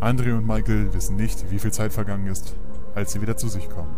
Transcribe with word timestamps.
Andre 0.00 0.34
und 0.34 0.46
Michael 0.46 0.92
wissen 0.94 1.16
nicht, 1.16 1.50
wie 1.50 1.58
viel 1.58 1.72
Zeit 1.72 1.92
vergangen 1.92 2.26
ist, 2.26 2.54
als 2.94 3.12
sie 3.12 3.20
wieder 3.20 3.36
zu 3.36 3.48
sich 3.48 3.68
kommen. 3.68 3.94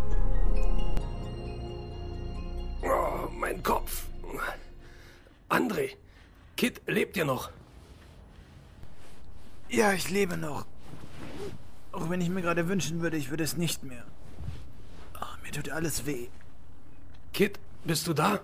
Oh, 2.83 3.29
mein 3.39 3.63
Kopf. 3.63 4.09
André, 5.49 5.91
Kit, 6.57 6.81
lebt 6.87 7.17
ihr 7.17 7.25
noch? 7.25 7.51
Ja, 9.69 9.93
ich 9.93 10.11
lebe 10.11 10.37
noch. 10.37 10.67
Auch 11.93 12.11
wenn 12.11 12.21
ich 12.21 12.31
mir 12.31 12.43
gerade 12.43 12.69
wünschen 12.69 13.01
würde, 13.01 13.17
ich 13.17 13.31
würde 13.31 13.45
es 13.45 13.57
nicht 13.57 13.85
mehr. 13.85 14.05
Ach, 15.21 15.39
mir 15.43 15.53
tut 15.53 15.71
alles 15.71 16.05
weh. 16.05 16.29
Kit, 17.33 17.61
bist 17.85 18.07
du 18.09 18.15
da? 18.15 18.41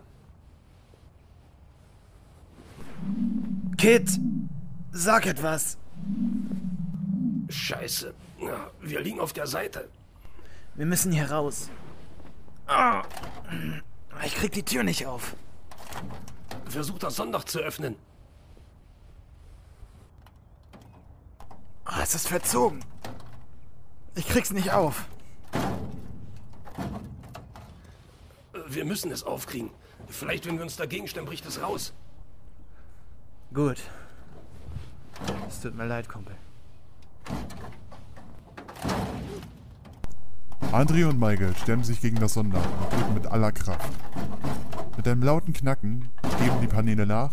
Kit, 3.79 4.21
sag 4.93 5.27
etwas. 5.27 5.77
Scheiße. 7.49 8.15
Wir 8.81 9.01
liegen 9.01 9.21
auf 9.21 9.33
der 9.33 9.47
Seite. 9.47 9.89
Wir 10.75 10.87
müssen 10.87 11.13
hier 11.13 11.31
raus. 11.31 11.71
Ah, 12.67 13.03
ich 14.25 14.35
krieg 14.35 14.53
die 14.53 14.63
Tür 14.63 14.83
nicht 14.85 15.07
auf. 15.07 15.35
Versuch 16.69 16.99
das 16.99 17.17
Sonndach 17.17 17.45
zu 17.45 17.61
öffnen. 17.61 17.97
Ah, 21.85 22.01
es 22.03 22.15
ist 22.15 22.29
verzogen. 22.29 22.85
Ich 24.15 24.29
krieg's 24.29 24.51
nicht 24.51 24.73
auf. 24.73 25.07
Wir 28.67 28.85
müssen 28.85 29.11
es 29.11 29.23
aufkriegen. 29.23 29.71
Vielleicht, 30.09 30.47
wenn 30.47 30.57
wir 30.57 30.63
uns 30.63 30.77
dagegen 30.77 31.09
stemmen, 31.09 31.27
bricht 31.27 31.47
es 31.47 31.63
raus. 31.63 31.95
Gut. 33.55 33.79
Es 35.49 35.61
tut 35.61 35.75
mir 35.75 35.87
leid, 35.87 36.09
Kumpel. 36.09 36.37
Andre 40.79 41.09
und 41.09 41.19
Michael 41.19 41.57
stemmen 41.57 41.83
sich 41.83 42.01
gegen 42.01 42.21
das 42.21 42.35
Sonder 42.35 42.59
und 42.59 42.93
drücken 42.93 43.15
mit 43.15 43.27
aller 43.27 43.51
Kraft. 43.51 43.91
Mit 44.97 45.09
einem 45.09 45.25
lauten 45.25 45.53
Knacken 45.53 46.09
geben 46.39 46.61
die 46.63 46.69
Paneele 46.69 47.05
nach 47.05 47.33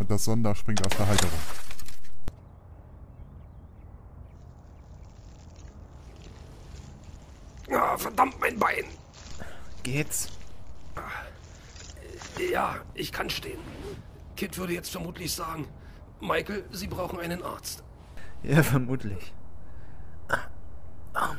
und 0.00 0.10
das 0.10 0.24
Sonder 0.24 0.56
springt 0.56 0.84
aus 0.84 0.96
der 0.96 1.06
Halterung. 1.06 1.38
Ah, 7.70 7.96
verdammt, 7.96 8.40
mein 8.40 8.58
Bein. 8.58 8.86
Geht's? 9.84 10.28
Ja, 12.52 12.78
ich 12.94 13.12
kann 13.12 13.30
stehen. 13.30 13.60
Kit 14.34 14.58
würde 14.58 14.72
jetzt 14.72 14.90
vermutlich 14.90 15.32
sagen, 15.32 15.68
Michael, 16.20 16.64
Sie 16.72 16.88
brauchen 16.88 17.20
einen 17.20 17.44
Arzt. 17.44 17.84
Ja, 18.42 18.64
vermutlich. 18.64 19.32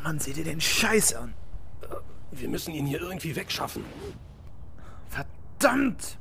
Mann, 0.07 0.21
sieh 0.21 0.31
dir 0.31 0.45
den 0.45 0.61
Scheiß 0.61 1.15
an. 1.15 1.33
Wir 2.31 2.47
müssen 2.47 2.73
ihn 2.73 2.85
hier 2.85 3.01
irgendwie 3.01 3.35
wegschaffen. 3.35 3.83
Verdammt! 5.09 6.17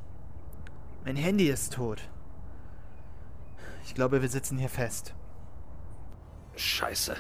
Mein 1.04 1.14
Handy 1.14 1.46
ist 1.46 1.74
tot. 1.74 2.00
Ich 3.84 3.94
glaube, 3.94 4.22
wir 4.22 4.28
sitzen 4.28 4.58
hier 4.58 4.70
fest. 4.70 5.14
Scheiße. 6.56 7.14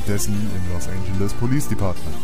Währenddessen 0.00 0.32
im 0.34 0.72
Los 0.72 0.88
Angeles 0.88 1.34
Police 1.34 1.68
Department. 1.68 2.16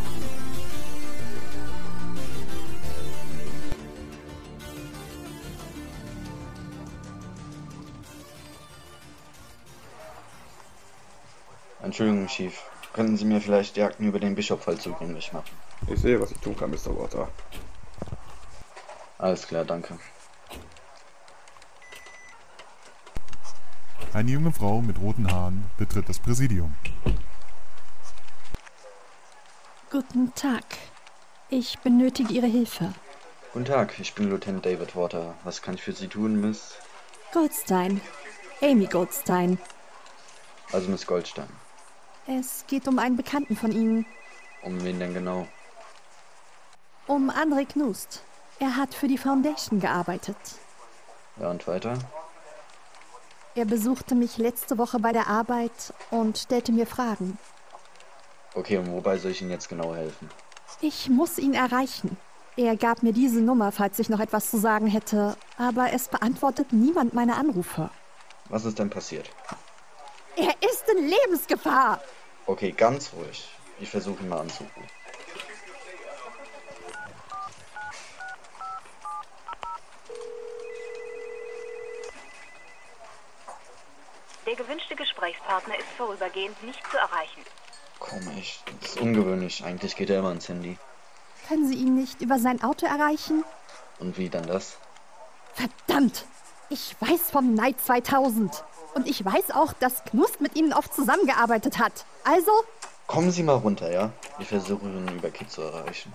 Entschuldigung, 11.82 12.26
Chief. 12.28 12.54
Könnten 12.94 13.18
Sie 13.18 13.26
mir 13.26 13.42
vielleicht 13.42 13.76
die 13.76 13.82
Akten 13.82 14.04
über 14.04 14.20
den 14.20 14.34
Bischofsfall 14.34 14.78
zugänglich 14.78 15.34
machen? 15.34 15.50
Ich 15.86 16.00
sehe, 16.00 16.18
was 16.18 16.30
ich 16.30 16.38
tun 16.38 16.56
kann, 16.56 16.70
Mr. 16.70 16.98
Water. 16.98 17.28
Alles 19.18 19.46
klar, 19.46 19.66
danke. 19.66 19.98
Eine 24.14 24.30
junge 24.30 24.52
Frau 24.52 24.80
mit 24.80 24.98
roten 24.98 25.30
Haaren 25.30 25.66
betritt 25.76 26.08
das 26.08 26.18
Präsidium. 26.18 26.74
Guten 29.96 30.34
Tag. 30.34 30.62
Ich 31.48 31.78
benötige 31.78 32.30
Ihre 32.34 32.46
Hilfe. 32.46 32.92
Guten 33.54 33.64
Tag, 33.64 33.98
ich 33.98 34.14
bin 34.14 34.28
Lieutenant 34.28 34.66
David 34.66 34.94
Water. 34.94 35.32
Was 35.42 35.62
kann 35.62 35.76
ich 35.76 35.82
für 35.82 35.94
Sie 35.94 36.06
tun, 36.06 36.38
Miss? 36.38 36.74
Goldstein. 37.32 38.02
Amy 38.60 38.84
Goldstein. 38.84 39.58
Also 40.70 40.90
Miss 40.90 41.06
Goldstein. 41.06 41.48
Es 42.26 42.66
geht 42.66 42.86
um 42.88 42.98
einen 42.98 43.16
Bekannten 43.16 43.56
von 43.56 43.72
Ihnen. 43.72 44.04
Um 44.60 44.84
wen 44.84 45.00
denn 45.00 45.14
genau? 45.14 45.48
Um 47.06 47.30
André 47.30 47.66
Knust. 47.66 48.22
Er 48.58 48.76
hat 48.76 48.94
für 48.94 49.08
die 49.08 49.16
Foundation 49.16 49.80
gearbeitet. 49.80 50.36
Ja, 51.40 51.50
und 51.50 51.66
weiter? 51.66 51.96
Er 53.54 53.64
besuchte 53.64 54.14
mich 54.14 54.36
letzte 54.36 54.76
Woche 54.76 54.98
bei 54.98 55.12
der 55.12 55.28
Arbeit 55.28 55.94
und 56.10 56.36
stellte 56.36 56.72
mir 56.72 56.86
Fragen. 56.86 57.38
Okay, 58.56 58.78
und 58.78 58.90
wobei 58.90 59.18
soll 59.18 59.32
ich 59.32 59.42
Ihnen 59.42 59.50
jetzt 59.50 59.68
genau 59.68 59.94
helfen? 59.94 60.30
Ich 60.80 61.10
muss 61.10 61.38
ihn 61.38 61.52
erreichen. 61.52 62.16
Er 62.56 62.74
gab 62.74 63.02
mir 63.02 63.12
diese 63.12 63.42
Nummer, 63.42 63.70
falls 63.70 63.98
ich 63.98 64.08
noch 64.08 64.18
etwas 64.18 64.50
zu 64.50 64.56
sagen 64.56 64.86
hätte, 64.86 65.36
aber 65.58 65.92
es 65.92 66.08
beantwortet 66.08 66.72
niemand 66.72 67.12
meine 67.12 67.36
Anrufe. 67.36 67.90
Was 68.48 68.64
ist 68.64 68.78
denn 68.78 68.88
passiert? 68.88 69.28
Er 70.36 70.54
ist 70.70 70.88
in 70.88 71.06
Lebensgefahr. 71.06 72.00
Okay, 72.46 72.72
ganz 72.72 73.12
ruhig. 73.12 73.46
Ich 73.78 73.90
versuche 73.90 74.22
ihn 74.22 74.30
mal 74.30 74.40
anzurufen. 74.40 74.84
Der 84.46 84.54
gewünschte 84.54 84.96
Gesprächspartner 84.96 85.78
ist 85.78 85.88
vorübergehend 85.98 86.62
nicht 86.62 86.80
zu 86.90 86.96
erreichen. 86.96 87.42
Komisch. 88.08 88.60
Das 88.80 88.90
ist 88.90 89.00
ungewöhnlich. 89.00 89.64
Eigentlich 89.64 89.96
geht 89.96 90.10
er 90.10 90.20
immer 90.20 90.28
ans 90.28 90.48
Handy. 90.48 90.78
Können 91.48 91.68
Sie 91.68 91.74
ihn 91.74 91.94
nicht 91.94 92.20
über 92.20 92.38
sein 92.38 92.62
Auto 92.62 92.86
erreichen? 92.86 93.44
Und 93.98 94.18
wie 94.18 94.28
dann 94.28 94.46
das? 94.46 94.76
Verdammt! 95.54 96.24
Ich 96.68 96.96
weiß 97.00 97.30
vom 97.30 97.54
Night 97.54 97.80
2000. 97.80 98.64
Und 98.94 99.06
ich 99.06 99.24
weiß 99.24 99.52
auch, 99.52 99.72
dass 99.72 100.04
Knust 100.04 100.40
mit 100.40 100.56
Ihnen 100.56 100.72
oft 100.72 100.92
zusammengearbeitet 100.94 101.78
hat. 101.78 102.04
Also, 102.24 102.50
Kommen 103.06 103.30
Sie 103.30 103.44
mal 103.44 103.54
runter, 103.54 103.92
ja? 103.92 104.10
Ich 104.40 104.48
versuche 104.48 104.84
ihn 104.84 105.08
über 105.16 105.30
Kit 105.30 105.50
zu 105.50 105.62
erreichen. 105.62 106.12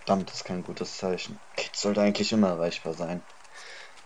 Verdammt, 0.00 0.28
das 0.28 0.38
ist 0.38 0.44
kein 0.44 0.64
gutes 0.64 0.96
Zeichen. 0.96 1.38
Kit 1.56 1.76
sollte 1.76 2.00
eigentlich 2.00 2.32
immer 2.32 2.48
erreichbar 2.48 2.94
sein. 2.94 3.22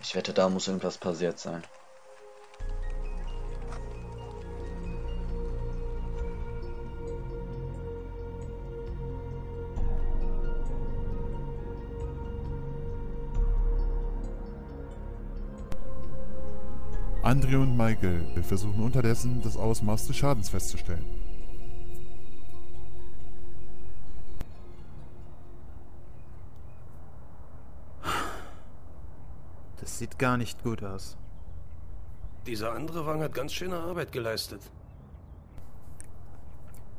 Ich 0.01 0.13
wette, 0.13 0.33
da 0.33 0.49
muss 0.49 0.67
irgendwas 0.67 0.97
passiert 0.97 1.39
sein. 1.39 1.63
Andre 17.23 17.57
und 17.57 17.75
Michael 17.75 18.43
versuchen 18.43 18.83
unterdessen, 18.83 19.41
das 19.43 19.57
Ausmaß 19.57 20.05
des 20.05 20.15
Schadens 20.15 20.49
festzustellen. 20.49 21.24
Das 29.79 29.99
sieht 29.99 30.17
gar 30.17 30.37
nicht 30.37 30.63
gut 30.63 30.83
aus. 30.83 31.17
Dieser 32.45 32.73
andere 32.73 33.05
Wagen 33.05 33.21
hat 33.21 33.33
ganz 33.33 33.53
schöne 33.53 33.77
Arbeit 33.77 34.11
geleistet. 34.11 34.61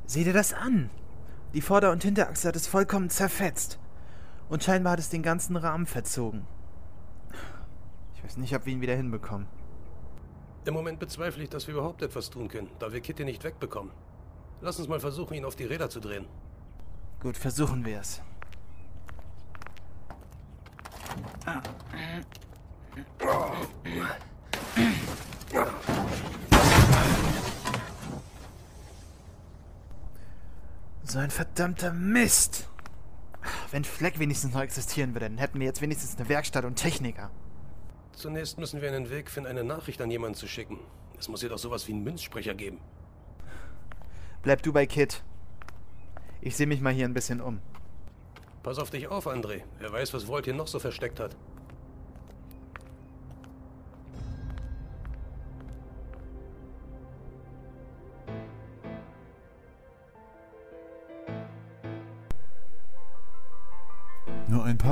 Sieh 0.07 0.25
dir 0.25 0.33
das 0.33 0.53
an! 0.53 0.91
Die 1.55 1.61
Vorder- 1.61 1.93
und 1.93 2.03
Hinterachse 2.03 2.49
hat 2.49 2.57
es 2.57 2.67
vollkommen 2.67 3.11
zerfetzt. 3.11 3.79
Und 4.49 4.63
scheinbar 4.63 4.93
hat 4.93 5.01
es 5.01 5.09
den 5.09 5.23
ganzen 5.23 5.57
Rahmen 5.57 5.87
verzogen. 5.87 6.47
Ich 8.15 8.25
weiß 8.25 8.37
nicht, 8.37 8.55
ob 8.55 8.67
wir 8.67 8.73
ihn 8.73 8.81
wieder 8.81 8.95
hinbekommen. 8.95 9.47
Im 10.65 10.75
Moment 10.75 10.99
bezweifle 10.99 11.45
ich, 11.45 11.51
dass 11.51 11.67
wir 11.67 11.75
überhaupt 11.75 12.03
etwas 12.03 12.29
tun 12.31 12.49
können, 12.49 12.69
da 12.79 12.93
wir 12.93 13.01
Kitty 13.01 13.25
nicht 13.25 13.45
wegbekommen. 13.45 13.93
Lass 14.61 14.79
uns 14.79 14.89
mal 14.89 15.01
versuchen, 15.01 15.35
ihn 15.35 15.45
auf 15.45 15.55
die 15.55 15.65
Räder 15.65 15.89
zu 15.89 16.01
drehen. 16.01 16.27
Gut, 17.21 17.37
versuchen 17.37 17.85
wir 17.85 18.01
es. 18.01 18.21
So 31.05 31.19
ein 31.19 31.31
verdammter 31.31 31.93
Mist! 31.93 32.69
Wenn 33.71 33.85
Fleck 33.85 34.19
wenigstens 34.19 34.55
noch 34.55 34.61
existieren 34.61 35.15
würde, 35.15 35.29
dann 35.29 35.39
hätten 35.39 35.61
wir 35.61 35.67
jetzt 35.67 35.81
wenigstens 35.81 36.17
eine 36.17 36.29
Werkstatt 36.29 36.65
und 36.65 36.77
Techniker. 36.77 37.31
Zunächst 38.13 38.59
müssen 38.59 38.81
wir 38.81 38.89
einen 38.89 39.11
Weg 39.11 39.31
finden, 39.31 39.49
eine 39.49 39.65
Nachricht 39.65 40.01
an 40.01 40.11
jemanden 40.11 40.37
zu 40.37 40.49
schicken. 40.49 40.79
Es 41.19 41.29
muss 41.29 41.41
hier 41.41 41.49
doch 41.49 41.59
sowas 41.59 41.87
wie 41.89 41.93
einen 41.93 42.05
Münzsprecher 42.05 42.55
geben. 42.55 42.81
Bleib 44.43 44.63
du 44.63 44.73
bei 44.73 44.87
Kit. 44.87 45.23
Ich 46.41 46.57
sehe 46.57 46.67
mich 46.67 46.81
mal 46.81 46.93
hier 46.93 47.07
ein 47.07 47.15
bisschen 47.15 47.41
um. 47.41 47.61
Pass 48.63 48.79
auf 48.79 48.91
dich 48.91 49.09
auf, 49.09 49.27
André. 49.27 49.63
Wer 49.79 49.93
weiß, 49.93 50.15
was 50.15 50.27
Volt 50.27 50.47
hier 50.47 50.55
noch 50.55 50.67
so 50.67 50.79
versteckt 50.79 51.21
hat. 51.21 51.37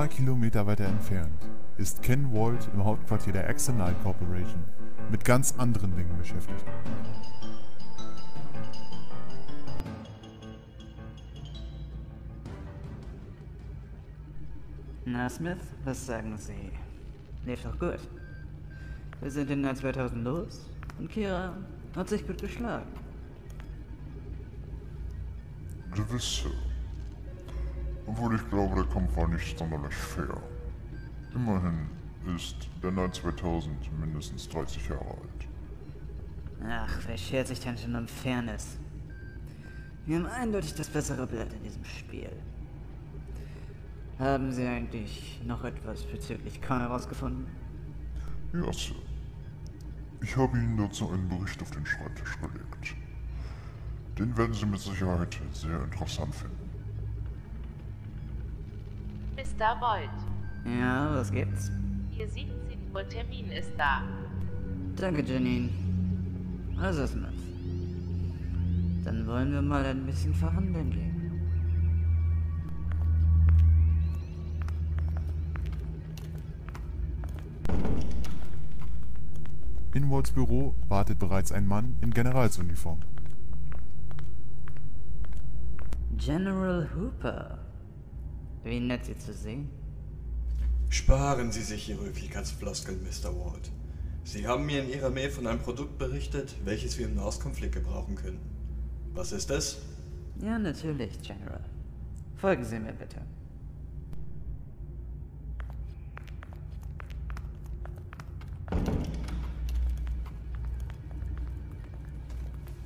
Paar 0.05 0.09
Kilometer 0.15 0.67
weiter 0.67 0.85
entfernt 0.85 1.33
ist 1.79 2.03
Ken 2.03 2.31
Walt 2.31 2.69
im 2.75 2.85
Hauptquartier 2.85 3.33
der 3.33 3.49
Axonite 3.49 3.95
Corporation 4.03 4.63
mit 5.11 5.25
ganz 5.25 5.55
anderen 5.57 5.97
Dingen 5.97 6.19
beschäftigt. 6.19 6.63
Na, 15.07 15.31
Smith, 15.31 15.57
was 15.85 16.05
sagen 16.05 16.37
Sie? 16.37 16.71
Lief 17.47 17.63
doch 17.63 17.79
gut. 17.79 18.01
Wir 19.23 19.31
sind 19.31 19.51
in 19.51 19.65
Jahr 19.65 19.75
2000 19.75 20.23
los 20.23 20.69
und 20.99 21.11
Kira 21.11 21.57
hat 21.97 22.11
sich 22.11 22.27
gut 22.27 22.43
geschlagen. 22.43 22.93
Gewiss, 25.95 26.43
Sir. 26.43 26.74
Obwohl 28.07 28.35
ich 28.37 28.51
glaube, 28.51 28.75
der 28.77 28.85
Kampf 28.85 29.17
war 29.17 29.29
nicht 29.29 29.59
sonderlich 29.59 29.95
fair. 29.95 30.37
Immerhin 31.35 31.89
ist 32.37 32.69
der 32.83 32.91
Knight 32.91 33.15
2000 33.15 33.99
mindestens 33.99 34.49
30 34.49 34.89
Jahre 34.89 35.05
alt. 35.05 35.49
Ach, 36.67 36.99
wer 37.07 37.17
schert 37.17 37.49
sich 37.49 37.61
denn 37.61 37.77
schon 37.77 37.95
um 37.95 38.07
Fairness? 38.07 38.79
Wir 40.07 40.19
haben 40.19 40.27
eindeutig 40.27 40.75
das 40.75 40.89
bessere 40.89 41.27
Blatt 41.27 41.53
in 41.53 41.63
diesem 41.63 41.85
Spiel. 41.85 42.31
Haben 44.19 44.53
Sie 44.53 44.67
eigentlich 44.67 45.41
noch 45.45 45.65
etwas 45.65 46.05
bezüglich 46.05 46.61
Khan 46.61 46.81
herausgefunden? 46.81 47.47
Ja, 48.53 48.73
Sir. 48.73 48.95
Ich 50.23 50.37
habe 50.37 50.57
Ihnen 50.57 50.77
dazu 50.77 51.11
einen 51.11 51.29
Bericht 51.29 51.61
auf 51.61 51.71
den 51.71 51.85
Schreibtisch 51.85 52.39
gelegt. 52.39 52.95
Den 54.19 54.37
werden 54.37 54.55
Sie 54.55 54.67
mit 54.67 54.81
Sicherheit 54.81 55.41
sehr 55.53 55.83
interessant 55.83 56.35
finden. 56.35 56.64
Mr. 59.45 59.79
Volt, 59.81 60.09
Ja, 60.65 61.15
was 61.15 61.31
gibt's? 61.31 61.71
hier 62.11 62.27
sehen 62.29 62.51
Sie, 62.69 62.75
Ihr 62.97 63.09
Termin 63.09 63.51
ist 63.51 63.73
da. 63.77 64.03
Danke, 64.97 65.23
Janine. 65.23 65.69
Also, 66.81 67.07
Smith. 67.07 67.29
Dann 69.05 69.27
wollen 69.27 69.53
wir 69.53 69.61
mal 69.63 69.85
ein 69.85 70.07
bisschen 70.07 70.33
verhandeln 70.33 70.91
gehen. 70.91 71.11
In 79.95 80.11
Walts 80.11 80.33
Büro 80.33 80.75
wartet 80.89 81.19
bereits 81.19 81.53
ein 81.53 81.67
Mann 81.67 81.97
in 82.01 82.11
Generalsuniform. 82.11 83.01
General 86.17 86.89
Hooper. 86.97 87.59
Wie 88.65 88.81
nett, 88.81 89.05
Sie 89.05 89.17
zu 89.19 89.33
sehen. 89.35 89.69
Sparen 90.89 91.53
Sie 91.53 91.63
sich 91.63 91.89
Ihre 91.91 92.07
Höflichkeitsfloskeln, 92.07 93.03
Mr. 93.03 93.35
Ward. 93.37 93.71
Sie 94.25 94.47
haben 94.47 94.65
mir 94.65 94.83
in 94.83 94.89
Ihrer 94.89 95.11
Mail 95.11 95.31
von 95.31 95.47
einem 95.47 95.61
Produkt 95.61 95.99
berichtet, 95.99 96.55
welches 96.65 96.99
wir 96.99 97.07
im 97.07 97.15
Nahostkonflikt 97.15 97.75
gebrauchen 97.75 98.15
können. 98.15 98.41
Was 99.13 99.33
ist 99.33 99.51
es? 99.51 99.83
Ja, 100.41 100.59
natürlich, 100.59 101.21
General. 101.23 101.61
Folgen 102.37 102.65
Sie 102.65 102.79
mir 102.79 102.93
bitte. 102.93 103.21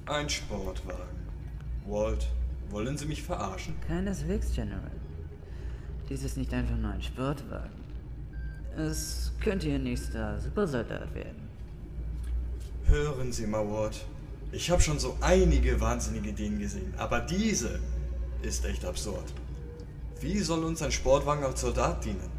Ein 0.07 0.29
Sportwagen. 0.29 1.19
Walt, 1.87 2.27
wollen 2.71 2.97
Sie 2.97 3.07
mich 3.07 3.23
verarschen? 3.23 3.75
Keineswegs, 3.87 4.53
General. 4.55 4.91
Dies 6.09 6.23
ist 6.25 6.37
nicht 6.37 6.53
einfach 6.55 6.77
nur 6.77 6.93
ein 6.93 7.03
Sportwagen. 7.03 7.85
Es 8.77 9.33
könnte 9.41 9.69
Ihr 9.69 9.79
nächster 9.79 10.41
Supersoldat 10.41 11.15
werden. 11.15 11.49
Hören 12.87 13.33
Sie 13.33 13.47
mal, 13.47 13.69
Ward. 13.69 14.05
Ich 14.51 14.71
habe 14.71 14.81
schon 14.81 14.99
so 14.99 15.17
einige 15.21 15.79
wahnsinnige 15.81 16.31
Ideen 16.31 16.59
gesehen, 16.59 16.95
aber 16.97 17.21
diese 17.21 17.81
ist 18.41 18.65
echt 18.65 18.85
absurd. 18.85 19.35
Wie 20.21 20.39
soll 20.39 20.65
uns 20.65 20.81
ein 20.83 20.91
Sportwagen 20.91 21.45
als 21.45 21.61
Soldat 21.61 22.03
dienen? 22.05 22.31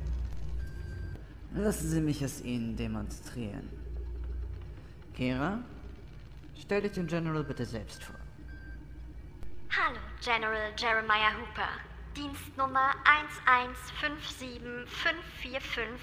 Lassen 1.53 1.89
Sie 1.89 2.01
mich 2.01 2.21
es 2.21 2.41
Ihnen 2.41 2.75
demonstrieren. 2.75 3.69
Kira, 5.15 5.59
stell 6.59 6.81
dich 6.81 6.93
dem 6.93 7.07
General 7.07 7.43
bitte 7.43 7.65
selbst 7.65 8.03
vor. 8.03 8.15
Hallo, 9.69 9.99
General 10.23 10.71
Jeremiah 10.77 11.33
Hooper. 11.37 11.88
Dienstnummer 12.19 12.91
11545D886. 13.47 15.95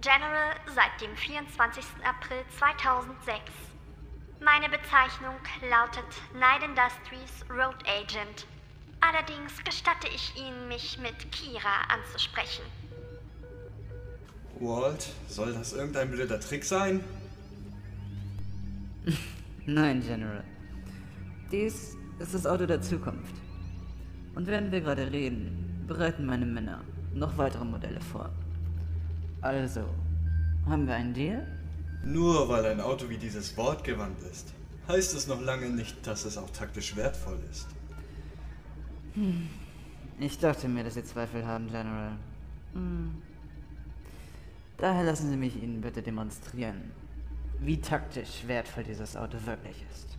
General 0.00 0.56
seit 0.74 0.98
dem 1.02 1.14
24. 1.14 1.84
April 2.02 2.42
2006. 2.58 3.42
Meine 4.40 4.70
Bezeichnung 4.70 5.36
lautet 5.68 6.06
Night 6.32 6.62
Industries 6.62 7.44
Road 7.50 7.76
Agent. 7.86 8.46
Allerdings 9.00 9.62
gestatte 9.64 10.08
ich 10.14 10.34
Ihnen, 10.34 10.66
mich 10.68 10.98
mit 10.98 11.30
Kira 11.30 11.82
anzusprechen. 11.88 12.64
Walt, 14.60 15.10
soll 15.28 15.52
das 15.52 15.74
irgendein 15.74 16.10
blöder 16.10 16.40
Trick 16.40 16.64
sein? 16.64 17.04
Nein, 19.66 20.00
General. 20.00 20.42
Dies 21.52 21.98
ist 22.18 22.32
das 22.32 22.46
Auto 22.46 22.64
der 22.64 22.80
Zukunft. 22.80 23.43
Und 24.34 24.46
während 24.46 24.72
wir 24.72 24.80
gerade 24.80 25.10
reden, 25.10 25.84
bereiten 25.86 26.26
meine 26.26 26.46
Männer 26.46 26.80
noch 27.14 27.36
weitere 27.38 27.64
Modelle 27.64 28.00
vor. 28.00 28.30
Also, 29.40 29.84
haben 30.66 30.86
wir 30.86 30.94
einen 30.94 31.14
Deal? 31.14 31.46
Nur 32.04 32.48
weil 32.48 32.66
ein 32.66 32.80
Auto 32.80 33.08
wie 33.08 33.18
dieses 33.18 33.56
wortgewandt 33.56 34.20
ist, 34.30 34.52
heißt 34.88 35.14
es 35.14 35.26
noch 35.26 35.40
lange 35.40 35.70
nicht, 35.70 36.06
dass 36.06 36.24
es 36.24 36.36
auch 36.36 36.50
taktisch 36.50 36.96
wertvoll 36.96 37.38
ist. 37.50 37.68
Hm. 39.14 39.48
Ich 40.18 40.38
dachte 40.38 40.68
mir, 40.68 40.84
dass 40.84 40.94
Sie 40.94 41.04
Zweifel 41.04 41.46
haben, 41.46 41.66
General. 41.68 42.12
Hm. 42.72 43.22
Daher 44.76 45.04
lassen 45.04 45.30
Sie 45.30 45.36
mich 45.36 45.62
Ihnen 45.62 45.80
bitte 45.80 46.02
demonstrieren, 46.02 46.90
wie 47.60 47.80
taktisch 47.80 48.46
wertvoll 48.46 48.84
dieses 48.84 49.16
Auto 49.16 49.38
wirklich 49.44 49.84
ist. 49.92 50.13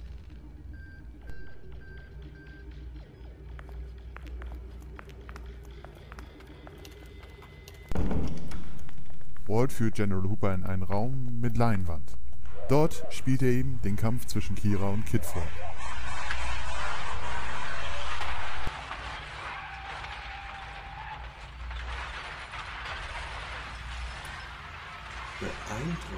Walt 9.48 9.72
führt 9.72 9.96
General 9.96 10.24
Hooper 10.24 10.54
in 10.54 10.64
einen 10.64 10.82
Raum 10.82 11.40
mit 11.40 11.56
Leinwand. 11.56 12.18
Dort 12.68 13.06
spielt 13.12 13.44
er 13.44 13.52
ihm 13.52 13.80
den 13.84 13.96
Kampf 13.96 14.26
zwischen 14.26 14.56
Kira 14.56 14.90
und 14.90 15.06
Kid 15.06 15.24
vor. 15.24 15.44
Beeindruckend. 25.40 26.16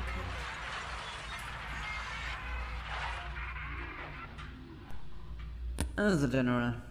Also, 5.97 6.29
General, 6.29 6.81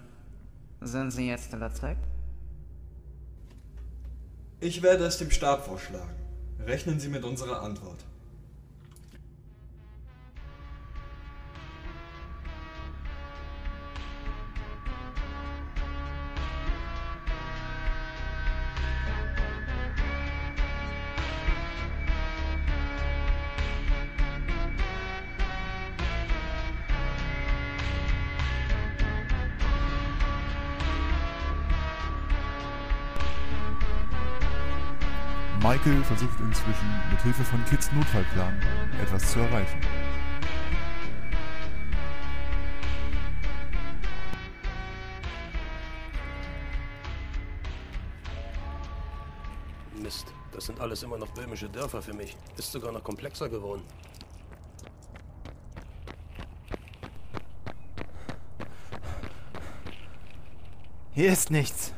sind 0.83 1.12
Sie 1.12 1.28
jetzt 1.28 1.52
überzeugt? 1.55 2.05
Ich 4.61 4.83
werde 4.83 5.05
es 5.05 5.16
dem 5.16 5.31
Stab 5.31 5.64
vorschlagen. 5.64 6.25
Rechnen 6.65 6.99
Sie 6.99 7.09
mit 7.09 7.25
unserer 7.25 7.63
Antwort. 7.63 7.99
Michael 35.87 36.02
versucht 36.02 36.40
inzwischen 36.40 37.02
mit 37.12 37.23
Hilfe 37.23 37.45
von 37.45 37.64
Kids 37.66 37.93
Notfallplan 37.93 38.61
etwas 39.00 39.31
zu 39.31 39.38
erreichen. 39.38 39.78
Mist, 50.02 50.26
das 50.50 50.66
sind 50.66 50.81
alles 50.81 51.05
immer 51.05 51.19
noch 51.19 51.28
böhmische 51.28 51.69
Dörfer 51.69 52.02
für 52.02 52.14
mich. 52.14 52.37
Ist 52.57 52.73
sogar 52.73 52.90
noch 52.90 53.05
komplexer 53.05 53.49
geworden. 53.49 53.85
Hier 61.14 61.33
ist 61.33 61.52
nichts. 61.52 61.96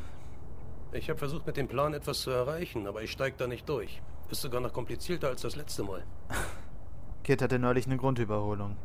Ich 0.92 1.11
habe 1.11 1.18
versucht, 1.18 1.47
mit 1.47 1.57
dem 1.57 1.68
Plan 1.68 1.92
etwas 1.92 2.21
zu 2.21 2.30
erreichen, 2.30 2.87
aber 2.87 3.02
ich 3.02 3.12
steig 3.12 3.37
da 3.37 3.47
nicht 3.47 3.68
durch. 3.68 4.00
Ist 4.30 4.40
sogar 4.40 4.61
noch 4.61 4.73
komplizierter 4.73 5.28
als 5.28 5.42
das 5.42 5.57
letzte 5.57 5.83
Mal. 5.83 6.04
Kit 7.25 7.42
hatte 7.42 7.59
neulich 7.59 7.87
eine 7.87 7.99
Grundüberholung. 7.99 8.76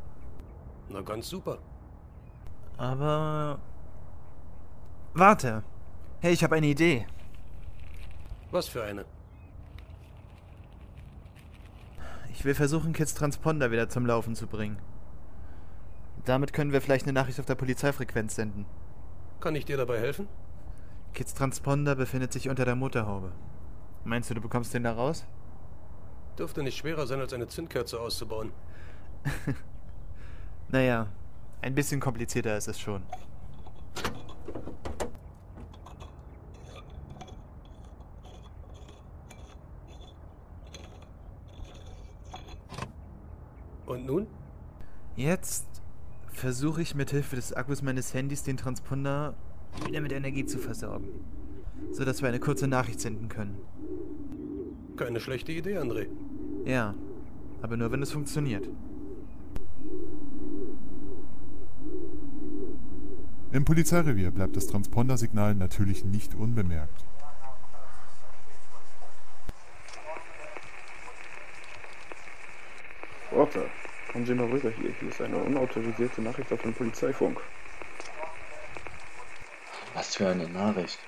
Na 0.90 1.02
ganz 1.02 1.30
super. 1.30 1.60
Aber. 2.78 3.60
Warte. 5.14 5.64
Hey, 6.20 6.34
ich 6.34 6.44
habe 6.44 6.56
eine 6.56 6.68
Idee. 6.68 7.06
Was 8.52 8.68
für 8.68 8.84
eine? 8.84 9.06
Ich 12.32 12.44
will 12.44 12.56
versuchen, 12.56 12.94
Kids 12.94 13.14
Transponder 13.14 13.72
wieder 13.72 13.90
zum 13.90 14.06
Laufen 14.06 14.36
zu 14.36 14.48
bringen. 14.48 14.80
Damit 16.26 16.52
können 16.52 16.72
wir 16.72 16.82
vielleicht 16.82 17.06
eine 17.06 17.14
Nachricht 17.14 17.40
auf 17.40 17.46
der 17.46 17.56
Polizeifrequenz 17.56 18.36
senden. 18.36 18.66
Kann 19.40 19.56
ich 19.56 19.66
dir 19.66 19.78
dabei 19.78 20.00
helfen? 20.00 20.28
Kids 21.14 21.36
Transponder 21.36 21.96
befindet 21.96 22.34
sich 22.34 22.50
unter 22.50 22.66
der 22.66 22.76
Motorhaube. 22.76 23.32
Meinst 24.04 24.32
du, 24.32 24.34
du 24.34 24.42
bekommst 24.42 24.74
den 24.74 24.84
da 24.84 24.94
raus? 24.94 25.26
Dürfte 26.40 26.64
nicht 26.64 26.76
schwerer 26.76 27.06
sein, 27.06 27.20
als 27.20 27.34
eine 27.34 27.48
Zündkerze 27.48 28.00
auszubauen. 28.00 28.52
naja, 30.70 31.08
ein 31.62 31.76
bisschen 31.76 32.00
komplizierter 32.00 32.58
ist 32.58 32.68
es 32.68 32.80
schon. 32.80 33.04
Und 43.86 44.06
nun? 44.08 44.26
Jetzt 45.16 45.68
versuche 46.32 46.82
ich 46.82 46.96
mit 46.96 47.12
Hilfe 47.12 47.36
des 47.36 47.54
Akkus 47.54 47.84
meines 47.84 48.16
Handys 48.16 48.42
den 48.42 48.58
Transponder 48.58 49.36
wieder 49.88 50.02
mit 50.02 50.12
Energie 50.12 50.46
zu 50.46 50.58
versorgen, 50.58 51.08
sodass 51.92 52.22
wir 52.22 52.30
eine 52.30 52.40
kurze 52.40 52.68
Nachricht 52.68 53.00
senden 53.00 53.30
können. 53.30 53.58
Keine 54.98 55.20
schlechte 55.20 55.52
Idee, 55.52 55.78
André. 55.78 56.08
Ja, 56.66 56.94
aber 57.62 57.78
nur 57.78 57.92
wenn 57.92 58.02
es 58.02 58.12
funktioniert. 58.12 58.70
Im 63.52 63.66
Polizeirevier 63.66 64.32
bleibt 64.32 64.56
das 64.58 64.66
Transpondersignal 64.68 65.54
natürlich 65.54 66.04
nicht 66.06 66.34
unbemerkt. 66.34 67.06
Warte, 73.32 73.66
kommen 74.12 74.26
Sie 74.26 74.34
mal 74.34 74.48
rüber 74.48 74.70
hier. 74.70 74.92
Hier 75.00 75.10
ist 75.10 75.22
eine 75.22 75.38
unautorisierte 75.38 76.22
Nachricht 76.22 76.52
auf 76.52 76.62
dem 76.62 76.74
Polizeifunk. 76.74 77.40
Was 79.94 80.16
für 80.16 80.28
eine 80.28 80.48
Nachricht. 80.50 81.00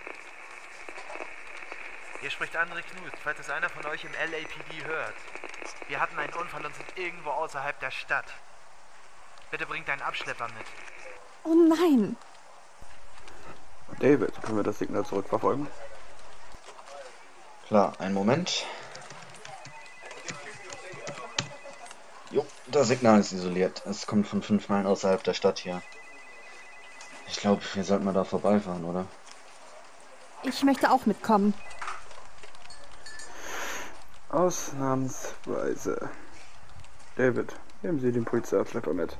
Hier 2.21 2.29
spricht 2.29 2.55
André 2.55 2.81
Knut, 2.81 3.13
falls 3.23 3.39
es 3.39 3.49
einer 3.49 3.69
von 3.69 3.85
euch 3.87 4.03
im 4.03 4.11
LAPD 4.13 4.85
hört. 4.85 5.13
Wir 5.87 5.99
hatten 5.99 6.17
einen 6.17 6.33
Unfall 6.33 6.65
und 6.65 6.75
sind 6.75 6.97
irgendwo 6.97 7.31
außerhalb 7.31 7.79
der 7.79 7.91
Stadt. 7.91 8.25
Bitte 9.51 9.65
bringt 9.65 9.89
einen 9.89 10.01
Abschlepper 10.01 10.47
mit. 10.47 10.67
Oh 11.43 11.53
nein! 11.53 12.17
David, 13.99 14.41
können 14.41 14.57
wir 14.57 14.63
das 14.63 14.79
Signal 14.79 15.05
zurückverfolgen? 15.05 15.67
Klar, 17.67 17.93
einen 17.99 18.13
Moment. 18.13 18.65
Jo, 22.31 22.45
das 22.67 22.87
Signal 22.87 23.19
ist 23.19 23.31
isoliert. 23.31 23.83
Es 23.85 24.05
kommt 24.07 24.27
von 24.27 24.41
fünf 24.41 24.69
Meilen 24.69 24.87
außerhalb 24.87 25.23
der 25.23 25.33
Stadt 25.33 25.59
hier. 25.59 25.81
Ich 27.35 27.41
glaube, 27.41 27.61
wir 27.73 27.83
sollten 27.83 28.05
mal 28.05 28.13
da 28.13 28.23
vorbeifahren, 28.23 28.85
oder? 28.85 29.05
Ich 30.43 30.63
möchte 30.63 30.89
auch 30.89 31.05
mitkommen. 31.05 31.53
Ausnahmsweise. 34.29 36.09
David, 37.17 37.53
nehmen 37.81 37.99
Sie 37.99 38.13
den 38.13 38.23
Polizeiabschlepper 38.23 38.93
mit. 38.93 39.17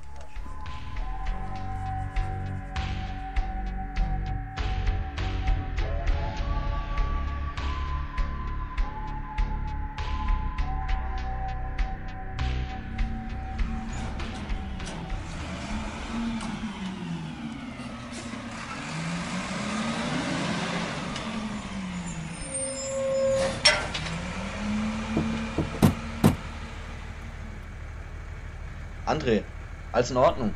Alles 29.95 30.11
in 30.11 30.17
Ordnung. 30.17 30.53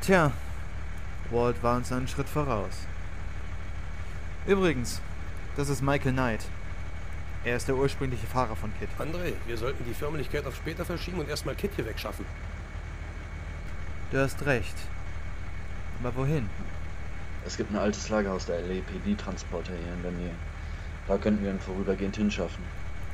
Tja, 0.00 0.32
Walt 1.30 1.62
war 1.62 1.76
uns 1.76 1.92
einen 1.92 2.08
Schritt 2.08 2.28
voraus. 2.28 2.72
Übrigens, 4.46 5.00
das 5.56 5.68
ist 5.68 5.80
Michael 5.80 6.12
Knight. 6.12 6.40
Er 7.44 7.56
ist 7.56 7.68
der 7.68 7.76
ursprüngliche 7.76 8.26
Fahrer 8.26 8.56
von 8.56 8.72
Kit. 8.80 8.88
André, 8.98 9.34
wir 9.46 9.56
sollten 9.56 9.84
die 9.84 9.94
Förmlichkeit 9.94 10.44
auf 10.44 10.56
später 10.56 10.84
verschieben 10.84 11.20
und 11.20 11.28
erstmal 11.28 11.54
Kit 11.54 11.70
hier 11.76 11.86
wegschaffen. 11.86 12.26
Du 14.10 14.18
hast 14.18 14.44
recht. 14.44 14.74
Aber 16.02 16.16
wohin? 16.16 16.50
Es 17.46 17.56
gibt 17.56 17.72
ein 17.72 17.78
altes 17.78 18.08
Lagerhaus 18.08 18.46
der 18.46 18.60
LAPD-Transporter 18.62 19.72
hier 19.72 19.92
in 19.94 20.02
der 20.02 20.12
Nähe. 20.12 20.34
Da 21.06 21.16
könnten 21.16 21.44
wir 21.44 21.52
ihn 21.52 21.60
vorübergehend 21.60 22.16
hinschaffen. 22.16 22.64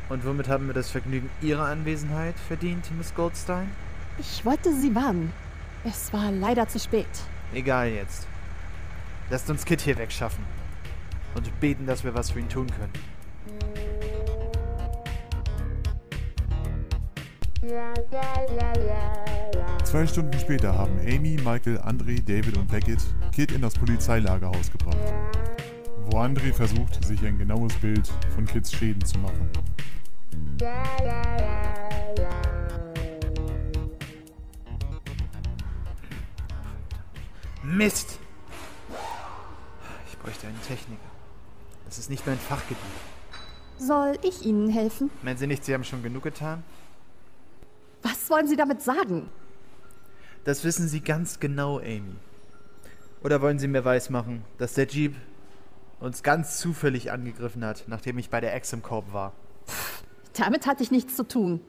Und 0.08 0.25
womit 0.25 0.49
haben 0.49 0.68
wir 0.68 0.75
das 0.75 0.88
Vergnügen 0.90 1.28
Ihrer 1.42 1.66
Anwesenheit 1.66 2.35
verdient, 2.49 2.90
Miss 2.97 3.14
Goldstein? 3.14 3.70
Ich 4.18 4.44
wollte 4.44 4.72
Sie 4.75 4.94
warnen. 4.94 5.32
Es 5.84 6.12
war 6.12 6.32
leider 6.32 6.66
zu 6.68 6.78
spät. 6.78 7.06
Egal 7.54 7.88
jetzt. 7.88 8.26
Lasst 9.30 9.48
uns 9.48 9.64
Kit 9.64 9.80
hier 9.80 9.96
wegschaffen. 9.96 10.44
Und 11.34 11.60
beten, 11.60 11.87
dass 11.87 12.02
wir 12.02 12.14
was 12.14 12.30
für 12.30 12.40
ihn 12.40 12.48
tun 12.48 12.66
können. 12.66 12.92
Zwei 19.84 20.06
Stunden 20.06 20.38
später 20.38 20.76
haben 20.76 20.98
Amy, 21.00 21.37
Michael, 21.44 21.78
André, 21.78 22.22
David 22.25 22.56
und 22.56 22.68
Beckett 22.68 23.02
Kit 23.32 23.52
in 23.52 23.60
das 23.60 23.75
Polizeilagerhaus 23.75 24.70
gebracht, 24.70 24.96
wo 26.06 26.18
André 26.18 26.52
versucht, 26.52 27.04
sich 27.04 27.25
ein 27.25 27.38
genaues 27.38 27.75
Bild 27.75 28.10
von 28.34 28.46
Kits 28.46 28.72
Schäden 28.72 29.04
zu 29.04 29.18
machen. 29.18 29.48
Mist! 37.68 38.18
Ich 40.08 40.18
bräuchte 40.18 40.46
einen 40.46 40.60
Techniker. 40.62 41.02
Das 41.84 41.98
ist 41.98 42.08
nicht 42.08 42.26
mein 42.26 42.38
Fachgebiet. 42.38 42.78
Soll 43.78 44.18
ich 44.22 44.46
Ihnen 44.46 44.70
helfen? 44.70 45.10
Meinen 45.22 45.37
Sie 45.37 45.46
nicht, 45.46 45.64
Sie 45.64 45.75
haben 45.75 45.84
schon 45.84 46.02
genug 46.02 46.22
getan? 46.22 46.64
Was 48.02 48.30
wollen 48.30 48.48
Sie 48.48 48.56
damit 48.56 48.80
sagen? 48.80 49.28
Das 50.44 50.64
wissen 50.64 50.88
Sie 50.88 51.00
ganz 51.00 51.40
genau, 51.40 51.78
Amy. 51.78 52.16
Oder 53.22 53.42
wollen 53.42 53.58
Sie 53.58 53.68
mir 53.68 53.84
weismachen, 53.84 54.44
dass 54.56 54.72
der 54.72 54.87
Jeep 54.87 55.14
uns 56.00 56.22
ganz 56.22 56.58
zufällig 56.58 57.12
angegriffen 57.12 57.64
hat, 57.64 57.84
nachdem 57.87 58.18
ich 58.18 58.30
bei 58.30 58.40
der 58.40 58.54
Exim 58.54 58.82
Corp 58.82 59.12
war? 59.12 59.34
Damit 60.32 60.66
hatte 60.66 60.82
ich 60.82 60.90
nichts 60.90 61.16
zu 61.16 61.28
tun. 61.28 61.60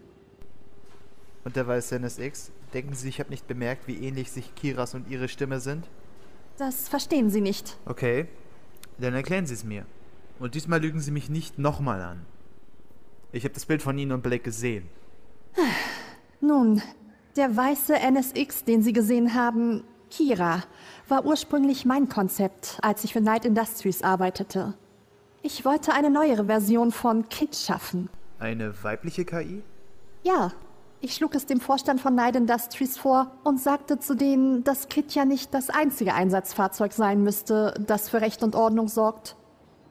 Und 1.44 1.58
der 1.58 1.68
weiße 1.68 1.96
NSX? 2.00 2.52
Denken 2.74 2.94
Sie, 2.94 3.10
ich 3.10 3.20
habe 3.20 3.32
nicht 3.32 3.48
bemerkt, 3.48 3.88
wie 3.88 3.98
ähnlich 4.06 4.32
sich 4.32 4.54
Kiras 4.56 4.94
und 4.94 5.10
ihre 5.10 5.28
Stimme 5.28 5.60
sind? 5.60 5.88
Das 6.58 6.88
verstehen 6.88 7.30
Sie 7.30 7.42
nicht. 7.42 7.78
Okay, 7.86 8.28
dann 9.00 9.14
erklären 9.14 9.46
Sie 9.46 9.54
es 9.54 9.64
mir. 9.64 9.86
Und 10.40 10.56
diesmal 10.56 10.82
lügen 10.82 11.00
Sie 11.00 11.12
mich 11.12 11.30
nicht 11.30 11.58
nochmal 11.58 12.02
an. 12.02 12.26
Ich 13.32 13.44
habe 13.44 13.54
das 13.54 13.66
Bild 13.66 13.82
von 13.82 13.98
Ihnen 13.98 14.12
und 14.12 14.22
Blake 14.22 14.44
gesehen. 14.44 14.88
Nun, 16.42 16.82
der 17.36 17.56
weiße 17.56 17.96
NSX, 17.96 18.64
den 18.66 18.84
Sie 18.84 18.94
gesehen 18.94 19.34
haben, 19.34 19.84
Kira, 20.10 20.64
war 21.08 21.26
ursprünglich 21.26 21.86
mein 21.86 22.10
Konzept, 22.10 22.78
als 22.82 23.04
ich 23.04 23.14
für 23.14 23.22
Night 23.22 23.46
Industries 23.46 24.02
arbeitete. 24.02 24.74
Ich 25.42 25.66
wollte 25.66 25.94
eine 25.94 26.10
neuere 26.10 26.46
Version 26.46 26.92
von 26.92 27.30
Kit 27.30 27.56
schaffen. 27.56 28.10
Eine 28.40 28.84
weibliche 28.84 29.26
KI? 29.26 29.64
Ja, 30.24 30.52
ich 31.02 31.14
schlug 31.16 31.34
es 31.36 31.46
dem 31.46 31.60
Vorstand 31.60 32.02
von 32.02 32.16
Night 32.16 32.36
Industries 32.36 32.98
vor 32.98 33.32
und 33.44 33.60
sagte 33.60 34.00
zu 34.00 34.16
denen, 34.16 34.64
dass 34.64 34.90
Kit 34.90 35.16
ja 35.16 35.26
nicht 35.26 35.54
das 35.54 35.70
einzige 35.70 36.14
Einsatzfahrzeug 36.14 36.92
sein 36.92 37.24
müsste, 37.24 37.74
das 37.86 38.10
für 38.10 38.22
Recht 38.22 38.44
und 38.44 38.56
Ordnung 38.56 38.88
sorgt. 38.88 39.36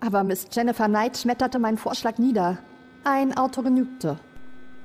Aber 0.00 0.22
Miss 0.22 0.46
Jennifer 0.52 0.86
Knight 0.86 1.16
schmetterte 1.16 1.58
meinen 1.58 1.78
Vorschlag 1.78 2.18
nieder. 2.18 2.58
Ein 3.04 3.36
Auto 3.36 3.62
genügte. 3.62 4.18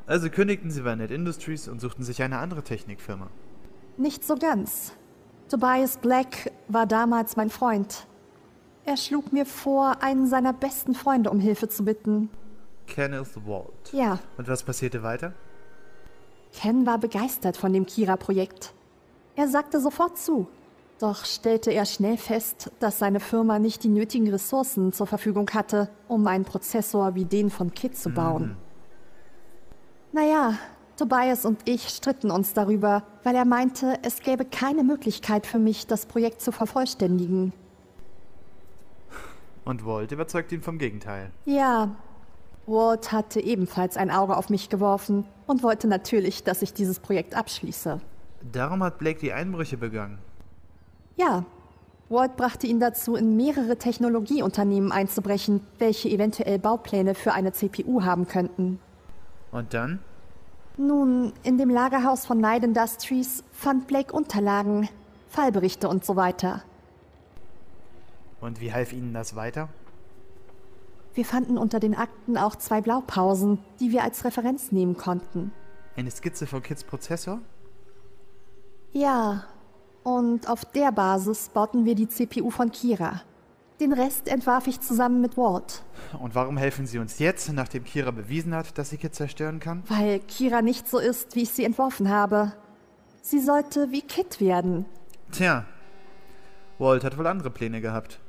Also 0.07 0.29
kündigten 0.29 0.71
sie 0.71 0.81
bei 0.81 0.95
Net 0.95 1.11
Industries 1.11 1.67
und 1.67 1.81
suchten 1.81 2.03
sich 2.03 2.21
eine 2.23 2.39
andere 2.39 2.63
Technikfirma. 2.63 3.27
Nicht 3.97 4.23
so 4.23 4.35
ganz. 4.35 4.93
Tobias 5.49 5.97
Black 5.97 6.51
war 6.67 6.85
damals 6.85 7.35
mein 7.35 7.49
Freund. 7.49 8.07
Er 8.85 8.97
schlug 8.97 9.31
mir 9.31 9.45
vor, 9.45 10.01
einen 10.01 10.27
seiner 10.27 10.51
besten 10.51 10.95
Freunde 10.95 11.29
um 11.29 11.39
Hilfe 11.39 11.69
zu 11.69 11.85
bitten. 11.85 12.29
Kenneth 12.87 13.45
Walt. 13.45 13.93
Ja. 13.93 14.19
Und 14.37 14.47
was 14.47 14.63
passierte 14.63 15.03
weiter? 15.03 15.33
Ken 16.53 16.85
war 16.85 16.97
begeistert 16.99 17.57
von 17.57 17.73
dem 17.73 17.85
Kira-Projekt. 17.85 18.73
Er 19.35 19.47
sagte 19.47 19.81
sofort 19.81 20.17
zu. 20.17 20.47
Doch 20.99 21.25
stellte 21.25 21.71
er 21.71 21.85
schnell 21.85 22.17
fest, 22.17 22.71
dass 22.79 22.99
seine 22.99 23.19
Firma 23.19 23.59
nicht 23.59 23.83
die 23.83 23.89
nötigen 23.89 24.29
Ressourcen 24.29 24.93
zur 24.93 25.07
Verfügung 25.07 25.49
hatte, 25.49 25.89
um 26.07 26.25
einen 26.27 26.45
Prozessor 26.45 27.15
wie 27.15 27.25
den 27.25 27.49
von 27.49 27.73
Kit 27.73 27.97
zu 27.97 28.11
bauen. 28.11 28.43
Mhm. 28.43 28.55
Naja, 30.13 30.53
Tobias 30.95 31.43
und 31.43 31.67
ich 31.67 31.89
stritten 31.89 32.29
uns 32.29 32.53
darüber, 32.53 33.03
weil 33.23 33.35
er 33.35 33.45
meinte, 33.45 33.97
es 34.03 34.21
gäbe 34.21 34.45
keine 34.45 34.83
Möglichkeit 34.83 35.47
für 35.47 35.57
mich, 35.57 35.87
das 35.87 36.05
Projekt 36.05 36.41
zu 36.41 36.51
vervollständigen. 36.51 37.51
Und 39.65 39.85
Walt 39.85 40.11
überzeugt 40.11 40.51
ihn 40.51 40.61
vom 40.61 40.77
Gegenteil. 40.77 41.31
Ja, 41.45 41.95
Walt 42.65 43.11
hatte 43.11 43.41
ebenfalls 43.41 43.97
ein 43.97 44.09
Auge 44.09 44.37
auf 44.37 44.49
mich 44.49 44.69
geworfen 44.69 45.25
und 45.47 45.63
wollte 45.63 45.87
natürlich, 45.87 46.43
dass 46.43 46.61
ich 46.61 46.73
dieses 46.73 46.99
Projekt 46.99 47.35
abschließe. 47.35 47.99
Darum 48.51 48.83
hat 48.83 48.99
Blake 48.99 49.19
die 49.19 49.33
Einbrüche 49.33 49.77
begangen. 49.77 50.17
Ja, 51.15 51.45
Walt 52.09 52.35
brachte 52.37 52.67
ihn 52.67 52.79
dazu, 52.79 53.15
in 53.15 53.35
mehrere 53.37 53.77
Technologieunternehmen 53.77 54.91
einzubrechen, 54.91 55.61
welche 55.79 56.09
eventuell 56.09 56.59
Baupläne 56.59 57.15
für 57.15 57.33
eine 57.33 57.53
CPU 57.53 58.03
haben 58.03 58.27
könnten. 58.27 58.79
Und 59.51 59.73
dann? 59.73 59.99
Nun, 60.77 61.33
in 61.43 61.57
dem 61.57 61.69
Lagerhaus 61.69 62.25
von 62.25 62.39
Knight 62.39 62.63
Industries 62.63 63.43
fand 63.51 63.87
Blake 63.87 64.13
Unterlagen, 64.13 64.89
Fallberichte 65.29 65.87
und 65.87 66.03
so 66.03 66.15
weiter. 66.15 66.63
Und 68.41 68.59
wie 68.59 68.73
half 68.73 68.91
Ihnen 68.91 69.13
das 69.13 69.35
weiter? 69.35 69.69
Wir 71.13 71.25
fanden 71.25 71.57
unter 71.57 71.79
den 71.79 71.95
Akten 71.95 72.37
auch 72.37 72.55
zwei 72.55 72.81
Blaupausen, 72.81 73.59
die 73.79 73.91
wir 73.91 74.03
als 74.03 74.25
Referenz 74.25 74.71
nehmen 74.71 74.97
konnten. 74.97 75.51
Eine 75.95 76.09
Skizze 76.09 76.47
von 76.47 76.63
Kits 76.63 76.83
Prozessor? 76.83 77.39
Ja, 78.91 79.43
und 80.03 80.49
auf 80.49 80.65
der 80.65 80.91
Basis 80.91 81.49
bauten 81.49 81.85
wir 81.85 81.95
die 81.95 82.07
CPU 82.07 82.49
von 82.49 82.71
Kira. 82.71 83.21
Den 83.79 83.93
Rest 83.93 84.27
entwarf 84.27 84.67
ich 84.67 84.81
zusammen 84.81 85.21
mit 85.21 85.37
Walt. 85.37 85.83
Und 86.19 86.35
warum 86.35 86.57
helfen 86.57 86.85
Sie 86.85 86.99
uns 86.99 87.19
jetzt, 87.19 87.51
nachdem 87.51 87.83
Kira 87.83 88.11
bewiesen 88.11 88.55
hat, 88.55 88.77
dass 88.77 88.91
sie 88.91 88.97
Kit 88.97 89.15
zerstören 89.15 89.59
kann? 89.59 89.83
Weil 89.87 90.19
Kira 90.19 90.61
nicht 90.61 90.87
so 90.87 90.99
ist, 90.99 91.35
wie 91.35 91.43
ich 91.43 91.49
sie 91.49 91.63
entworfen 91.63 92.09
habe. 92.09 92.53
Sie 93.21 93.39
sollte 93.39 93.91
wie 93.91 94.01
Kit 94.01 94.39
werden. 94.39 94.85
Tja, 95.31 95.65
Walt 96.77 97.03
hat 97.03 97.17
wohl 97.17 97.27
andere 97.27 97.49
Pläne 97.49 97.81
gehabt. 97.81 98.19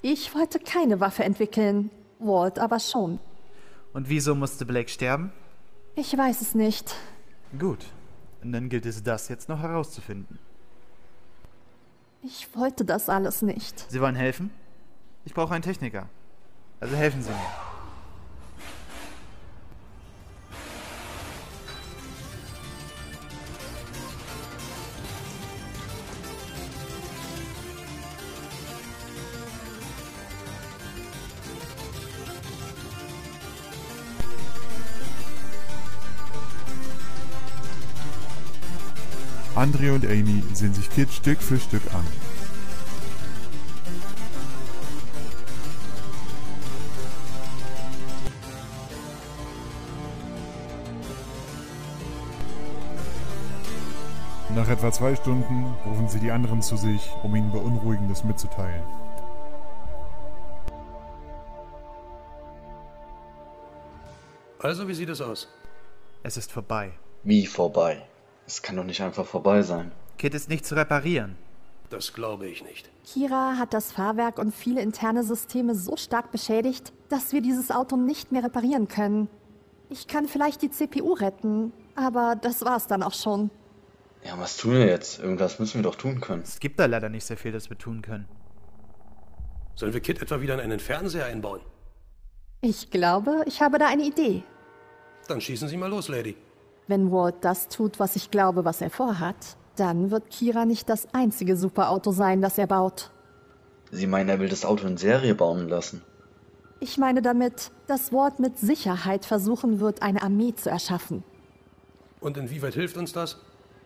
Ich 0.00 0.34
wollte 0.34 0.60
keine 0.60 1.00
Waffe 1.00 1.24
entwickeln, 1.24 1.90
Walt 2.18 2.58
aber 2.58 2.80
schon. 2.80 3.18
Und 3.92 4.08
wieso 4.08 4.34
musste 4.34 4.66
Blake 4.66 4.88
sterben? 4.88 5.32
Ich 5.94 6.16
weiß 6.16 6.40
es 6.42 6.54
nicht. 6.54 6.94
Gut, 7.58 7.84
und 8.42 8.52
dann 8.52 8.68
gilt 8.68 8.86
es, 8.86 9.02
das 9.02 9.28
jetzt 9.28 9.48
noch 9.48 9.60
herauszufinden. 9.60 10.38
Ich 12.22 12.54
wollte 12.54 12.84
das 12.84 13.08
alles 13.08 13.42
nicht. 13.42 13.90
Sie 13.90 14.00
wollen 14.00 14.16
helfen? 14.16 14.50
Ich 15.24 15.34
brauche 15.34 15.54
einen 15.54 15.62
Techniker. 15.62 16.08
Also 16.80 16.96
helfen 16.96 17.22
Sie 17.22 17.30
mir. 17.30 17.67
Andre 39.88 39.94
und 39.94 40.04
Amy 40.06 40.42
sehen 40.54 40.74
sich 40.74 40.90
Kit 40.90 41.10
Stück 41.10 41.40
für 41.40 41.58
Stück 41.58 41.82
an. 41.94 42.04
Nach 54.54 54.68
etwa 54.68 54.90
zwei 54.92 55.14
Stunden 55.14 55.74
rufen 55.86 56.08
sie 56.08 56.18
die 56.18 56.30
anderen 56.30 56.60
zu 56.62 56.76
sich, 56.76 57.10
um 57.22 57.34
ihnen 57.36 57.52
Beunruhigendes 57.52 58.24
mitzuteilen. 58.24 58.82
Also, 64.58 64.88
wie 64.88 64.94
sieht 64.94 65.08
es 65.08 65.20
aus? 65.20 65.48
Es 66.24 66.36
ist 66.36 66.50
vorbei. 66.50 66.90
Wie 67.22 67.46
vorbei? 67.46 68.07
Es 68.48 68.62
kann 68.62 68.76
doch 68.76 68.84
nicht 68.84 69.02
einfach 69.02 69.26
vorbei 69.26 69.60
sein. 69.60 69.92
Kit 70.16 70.32
ist 70.32 70.48
nicht 70.48 70.64
zu 70.64 70.74
reparieren. 70.74 71.36
Das 71.90 72.14
glaube 72.14 72.46
ich 72.46 72.64
nicht. 72.64 72.90
Kira 73.04 73.58
hat 73.58 73.74
das 73.74 73.92
Fahrwerk 73.92 74.38
und 74.38 74.54
viele 74.54 74.80
interne 74.80 75.22
Systeme 75.22 75.74
so 75.74 75.98
stark 75.98 76.32
beschädigt, 76.32 76.94
dass 77.10 77.34
wir 77.34 77.42
dieses 77.42 77.70
Auto 77.70 77.98
nicht 77.98 78.32
mehr 78.32 78.42
reparieren 78.42 78.88
können. 78.88 79.28
Ich 79.90 80.06
kann 80.06 80.26
vielleicht 80.26 80.62
die 80.62 80.70
CPU 80.70 81.12
retten, 81.12 81.74
aber 81.94 82.36
das 82.36 82.64
war's 82.64 82.86
dann 82.86 83.02
auch 83.02 83.12
schon. 83.12 83.50
Ja, 84.24 84.38
was 84.38 84.56
tun 84.56 84.72
wir 84.72 84.86
jetzt? 84.86 85.18
Irgendwas 85.18 85.58
müssen 85.58 85.74
wir 85.74 85.82
doch 85.82 85.96
tun 85.96 86.22
können. 86.22 86.42
Es 86.42 86.58
gibt 86.58 86.80
da 86.80 86.86
leider 86.86 87.10
nicht 87.10 87.26
sehr 87.26 87.36
viel, 87.36 87.52
das 87.52 87.68
wir 87.68 87.76
tun 87.76 88.00
können. 88.00 88.26
Sollen 89.74 89.92
wir 89.92 90.00
Kit 90.00 90.22
etwa 90.22 90.40
wieder 90.40 90.54
in 90.54 90.60
einen 90.60 90.80
Fernseher 90.80 91.26
einbauen? 91.26 91.60
Ich 92.62 92.90
glaube, 92.90 93.44
ich 93.46 93.60
habe 93.60 93.78
da 93.78 93.88
eine 93.88 94.04
Idee. 94.04 94.42
Dann 95.26 95.42
schießen 95.42 95.68
Sie 95.68 95.76
mal 95.76 95.90
los, 95.90 96.08
Lady. 96.08 96.34
Wenn 96.88 97.12
Walt 97.12 97.36
das 97.42 97.68
tut, 97.68 98.00
was 98.00 98.16
ich 98.16 98.30
glaube, 98.30 98.64
was 98.64 98.80
er 98.80 98.88
vorhat, 98.90 99.56
dann 99.76 100.10
wird 100.10 100.30
Kira 100.30 100.64
nicht 100.64 100.88
das 100.88 101.06
einzige 101.12 101.56
Superauto 101.56 102.10
sein, 102.12 102.40
das 102.40 102.56
er 102.56 102.66
baut. 102.66 103.10
Sie 103.90 104.06
meinen, 104.06 104.30
er 104.30 104.40
will 104.40 104.48
das 104.48 104.64
Auto 104.64 104.86
in 104.86 104.96
Serie 104.96 105.34
bauen 105.34 105.68
lassen? 105.68 106.02
Ich 106.80 106.96
meine 106.96 107.20
damit, 107.20 107.70
dass 107.86 108.12
Walt 108.12 108.38
mit 108.40 108.58
Sicherheit 108.58 109.26
versuchen 109.26 109.80
wird, 109.80 110.02
eine 110.02 110.22
Armee 110.22 110.54
zu 110.54 110.70
erschaffen. 110.70 111.24
Und 112.20 112.36
inwieweit 112.36 112.74
hilft 112.74 112.96
uns 112.96 113.12
das? 113.12 113.38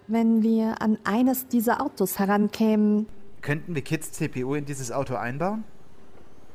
Wenn 0.07 0.43
wir 0.43 0.81
an 0.81 0.99
eines 1.05 1.49
dieser 1.49 1.83
Autos 1.83 2.19
herankämen. 2.19 3.07
Könnten 3.41 3.75
wir 3.75 3.83
Kits 3.83 4.13
CPU 4.13 4.55
in 4.55 4.65
dieses 4.65 4.93
Auto 4.93 5.17
einbauen? 5.17 5.65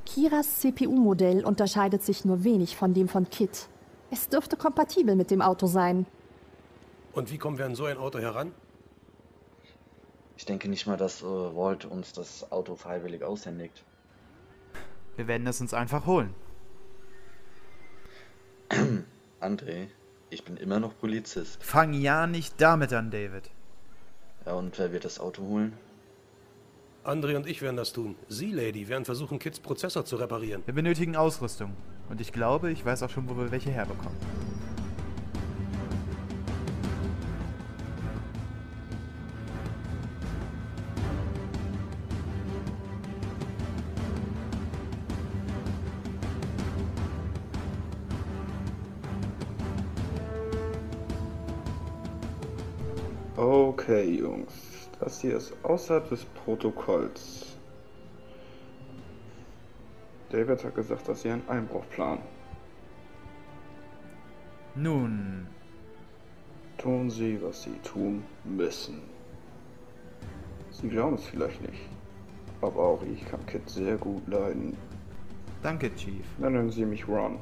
Kiras 0.05 0.59
CPU-Modell 0.59 1.43
unterscheidet 1.43 2.03
sich 2.03 2.23
nur 2.23 2.45
wenig 2.45 2.77
von 2.77 2.93
dem 2.93 3.09
von 3.09 3.29
Kit. 3.29 3.67
Es 4.09 4.29
dürfte 4.29 4.55
kompatibel 4.55 5.15
mit 5.15 5.31
dem 5.31 5.41
Auto 5.41 5.67
sein. 5.67 6.05
Und 7.17 7.31
wie 7.31 7.39
kommen 7.39 7.57
wir 7.57 7.65
an 7.65 7.73
so 7.73 7.85
ein 7.85 7.97
Auto 7.97 8.19
heran? 8.19 8.51
Ich 10.35 10.45
denke 10.45 10.69
nicht 10.69 10.85
mal, 10.85 10.97
dass 10.97 11.23
äh, 11.23 11.25
Walt 11.25 11.83
uns 11.83 12.13
das 12.13 12.51
Auto 12.51 12.75
freiwillig 12.75 13.23
aushändigt. 13.23 13.83
Wir 15.15 15.27
werden 15.27 15.47
es 15.47 15.59
uns 15.59 15.73
einfach 15.73 16.05
holen. 16.05 16.35
André, 19.41 19.87
ich 20.29 20.43
bin 20.43 20.57
immer 20.57 20.79
noch 20.79 20.95
Polizist. 20.95 21.57
Fang 21.63 21.93
ja 21.93 22.27
nicht 22.27 22.61
damit 22.61 22.93
an, 22.93 23.09
David. 23.09 23.49
Ja, 24.45 24.53
und 24.53 24.77
wer 24.77 24.91
wird 24.91 25.03
das 25.03 25.19
Auto 25.19 25.41
holen? 25.41 25.73
André 27.03 27.35
und 27.35 27.47
ich 27.47 27.63
werden 27.63 27.77
das 27.77 27.93
tun. 27.93 28.15
Sie, 28.27 28.51
Lady, 28.51 28.89
werden 28.89 29.05
versuchen, 29.05 29.39
Kits 29.39 29.59
Prozessor 29.59 30.05
zu 30.05 30.17
reparieren. 30.17 30.61
Wir 30.67 30.75
benötigen 30.75 31.15
Ausrüstung. 31.15 31.73
Und 32.09 32.21
ich 32.21 32.31
glaube, 32.31 32.71
ich 32.71 32.85
weiß 32.85 33.01
auch 33.01 33.09
schon, 33.09 33.27
wo 33.27 33.35
wir 33.35 33.49
welche 33.49 33.71
herbekommen. 33.71 34.56
Jungs. 54.19 54.89
Das 54.99 55.21
hier 55.21 55.37
ist 55.37 55.53
außerhalb 55.63 56.09
des 56.09 56.25
Protokolls. 56.25 57.57
David 60.29 60.63
hat 60.63 60.75
gesagt, 60.75 61.07
dass 61.07 61.21
sie 61.21 61.29
einen 61.29 61.47
Einbruch 61.47 61.87
planen. 61.89 62.21
Nun, 64.75 65.47
Tun 66.77 67.09
sie, 67.09 67.41
was 67.41 67.63
sie 67.63 67.75
tun 67.83 68.23
müssen. 68.43 69.01
Sie 70.69 70.87
glauben 70.87 71.15
es 71.15 71.25
vielleicht 71.25 71.59
nicht, 71.61 71.89
aber 72.61 72.79
auch 72.79 73.01
ich 73.01 73.25
kann 73.25 73.43
Kid 73.47 73.67
sehr 73.67 73.97
gut 73.97 74.27
leiden. 74.27 74.77
danke, 75.63 75.93
Chief. 75.95 76.23
Nennen 76.37 76.69
Sie 76.69 76.85
mich 76.85 77.07
Ron. 77.07 77.39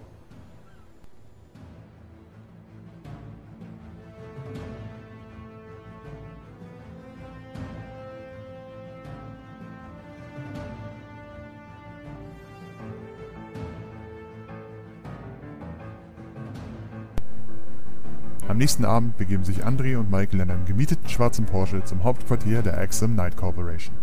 Nächsten 18.66 18.86
Abend 18.86 19.16
begeben 19.16 19.44
sich 19.44 19.64
Andre 19.64 20.00
und 20.00 20.10
Michael 20.10 20.40
in 20.40 20.50
einem 20.50 20.66
gemieteten 20.66 21.08
schwarzen 21.08 21.46
Porsche 21.46 21.84
zum 21.84 22.04
Hauptquartier 22.04 22.64
der 22.64 22.80
Axum 22.80 23.14
Night 23.14 23.38
Corporation. 23.38 23.94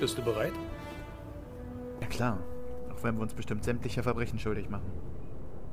Bist 0.00 0.18
du 0.18 0.22
bereit? 0.22 0.52
Ja 2.22 2.28
klar, 2.28 2.38
auch 2.92 3.02
wenn 3.02 3.16
wir 3.16 3.22
uns 3.22 3.34
bestimmt 3.34 3.64
sämtlicher 3.64 4.04
Verbrechen 4.04 4.38
schuldig 4.38 4.70
machen. 4.70 4.92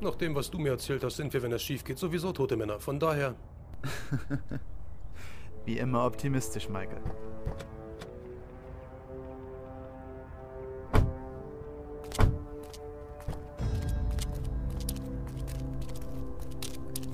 Nach 0.01 0.15
dem, 0.15 0.33
was 0.33 0.49
du 0.49 0.57
mir 0.57 0.71
erzählt 0.71 1.03
hast, 1.03 1.17
sind 1.17 1.31
wir, 1.31 1.43
wenn 1.43 1.51
es 1.51 1.61
schief 1.61 1.83
geht, 1.83 1.99
sowieso 1.99 2.31
tote 2.31 2.57
Männer. 2.57 2.79
Von 2.79 2.99
daher, 2.99 3.35
Wie 5.65 5.77
immer 5.77 6.05
optimistisch, 6.05 6.67
Michael. 6.67 7.01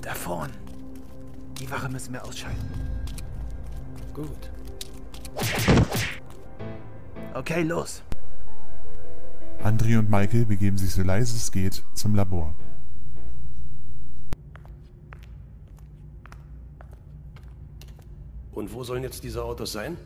Davon! 0.00 0.48
Die 1.60 1.70
Wache 1.70 1.90
müssen 1.90 2.14
wir 2.14 2.24
ausschalten. 2.24 2.70
gut. 4.14 4.50
Okay, 7.34 7.62
los. 7.62 8.02
Andre 9.66 9.98
und 9.98 10.08
Michael 10.08 10.46
begeben 10.46 10.78
sich 10.78 10.92
so 10.92 11.02
leise 11.02 11.34
es 11.34 11.50
geht 11.50 11.82
zum 11.92 12.14
Labor. 12.14 12.54
Und 18.52 18.72
wo 18.72 18.84
sollen 18.84 19.02
jetzt 19.02 19.24
diese 19.24 19.42
Autos 19.42 19.72
sein? 19.72 19.96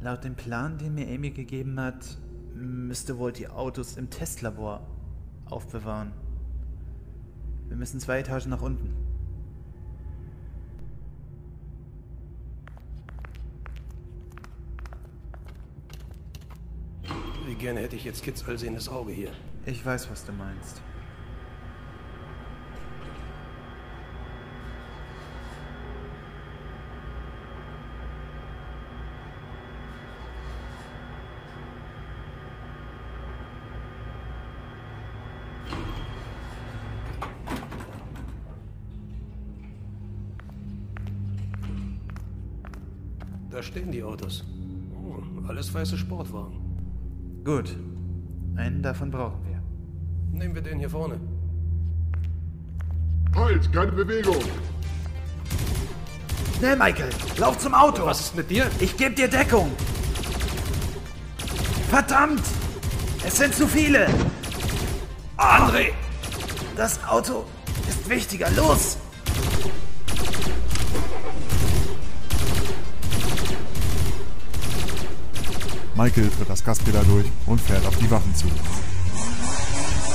Laut 0.00 0.24
dem 0.24 0.34
Plan, 0.36 0.78
den 0.78 0.94
mir 0.94 1.06
Amy 1.06 1.32
gegeben 1.32 1.78
hat, 1.78 2.16
müsste 2.54 3.18
wohl 3.18 3.30
die 3.30 3.48
Autos 3.48 3.98
im 3.98 4.08
Testlabor 4.08 4.80
aufbewahren. 5.44 6.12
Wir 7.68 7.76
müssen 7.76 8.00
zwei 8.00 8.20
Etagen 8.20 8.48
nach 8.48 8.62
unten. 8.62 8.90
Wie 17.44 17.51
gerne 17.62 17.80
hätte 17.80 17.94
ich 17.94 18.04
jetzt 18.04 18.24
Kids 18.24 18.44
allsehendes 18.48 18.88
Auge 18.88 19.12
hier. 19.12 19.30
Ich 19.66 19.86
weiß, 19.86 20.10
was 20.10 20.26
du 20.26 20.32
meinst. 20.32 20.82
Da 43.50 43.62
stehen 43.62 43.92
die 43.92 44.02
Autos. 44.02 44.44
Oh, 44.96 45.22
alles 45.46 45.72
weiße 45.72 45.96
Sportwagen. 45.96 46.61
Gut. 47.44 47.76
Einen 48.56 48.82
davon 48.82 49.10
brauchen 49.10 49.44
wir. 49.44 49.60
Nehmen 50.38 50.54
wir 50.54 50.62
den 50.62 50.78
hier 50.78 50.90
vorne. 50.90 51.18
Halt, 53.34 53.72
keine 53.72 53.92
Bewegung! 53.92 54.36
Schnell, 56.58 56.76
Michael! 56.76 57.10
Lauf 57.38 57.58
zum 57.58 57.74
Auto! 57.74 58.06
Was 58.06 58.20
ist 58.20 58.36
mit 58.36 58.50
dir? 58.50 58.66
Ich 58.78 58.96
gebe 58.96 59.14
dir 59.14 59.26
Deckung! 59.26 59.72
Verdammt! 61.88 62.42
Es 63.26 63.38
sind 63.38 63.54
zu 63.54 63.66
viele! 63.66 64.06
André! 65.36 65.92
Das 66.76 67.02
Auto 67.04 67.44
ist 67.88 68.08
wichtiger. 68.08 68.48
Los! 68.56 68.98
Michael 76.02 76.30
tritt 76.30 76.50
das 76.50 76.64
Gaspedal 76.64 77.04
durch 77.04 77.26
und 77.46 77.60
fährt 77.60 77.86
auf 77.86 77.96
die 77.96 78.10
Wachen 78.10 78.34
zu. 78.34 78.48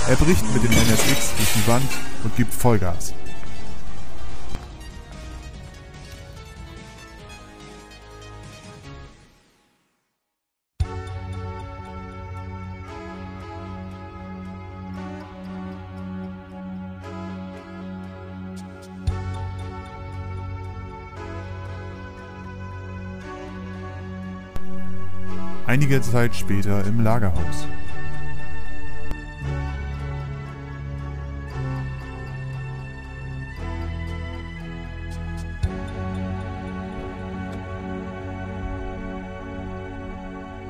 Er 0.10 0.17
bricht 0.17 0.43
mit 0.54 0.62
dem 0.62 0.71
NSX 0.71 1.34
durch 1.38 1.54
die 1.56 1.65
Wand 1.65 1.89
und 2.26 2.36
gibt 2.36 2.54
Vollgas. 2.54 3.13
Einige 25.68 26.02
Zeit 26.02 26.34
später 26.34 26.86
im 26.86 27.02
Lagerhaus. 27.04 27.68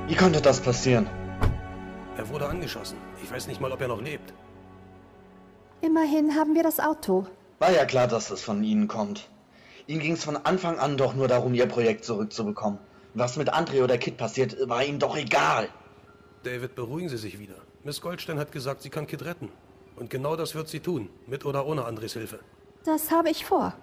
Wie 0.08 0.16
konnte 0.16 0.42
das 0.42 0.60
passieren? 0.60 1.08
Er 2.18 2.28
wurde 2.30 2.50
angeschossen. 2.50 2.98
Ich 3.22 3.32
weiß 3.32 3.46
nicht 3.46 3.62
mal, 3.62 3.72
ob 3.72 3.80
er 3.80 3.90
noch 3.90 4.02
lebt. 4.02 4.34
Immerhin 5.82 6.34
haben 6.34 6.56
wir 6.56 6.64
das 6.64 6.80
Auto. 6.80 7.28
War 7.60 7.72
ja 7.72 7.86
klar, 7.86 8.08
dass 8.08 8.32
es 8.32 8.42
von 8.42 8.64
Ihnen 8.64 8.88
kommt. 8.88 9.30
Ihnen 9.86 10.00
ging 10.00 10.14
es 10.14 10.24
von 10.24 10.38
Anfang 10.38 10.80
an 10.80 10.98
doch 10.98 11.14
nur 11.14 11.28
darum, 11.28 11.54
Ihr 11.54 11.68
Projekt 11.68 12.04
zurückzubekommen. 12.04 12.80
Was 13.18 13.36
mit 13.36 13.52
Andre 13.52 13.84
oder 13.84 13.98
Kid 13.98 14.16
passiert, 14.16 14.56
war 14.70 14.86
Ihnen 14.86 15.00
doch 15.00 15.18
egal. 15.18 15.70
David, 16.44 16.76
beruhigen 16.76 17.10
Sie 17.10 17.18
sich 17.18 17.40
wieder. 17.40 17.56
Miss 17.84 18.00
Goldstein 18.00 18.38
hat 18.38 18.52
gesagt, 18.52 18.84
sie 18.84 18.92
kann 18.92 19.08
Kid 19.08 19.26
retten. 19.26 19.50
Und 19.96 20.12
genau 20.12 20.36
das 20.36 20.54
wird 20.54 20.68
sie 20.70 20.82
tun, 20.82 21.10
mit 21.26 21.44
oder 21.44 21.66
ohne 21.66 21.86
Andres 21.86 22.14
Hilfe. 22.14 22.40
Das 22.86 23.10
habe 23.10 23.32
ich 23.32 23.44
vor. 23.44 23.74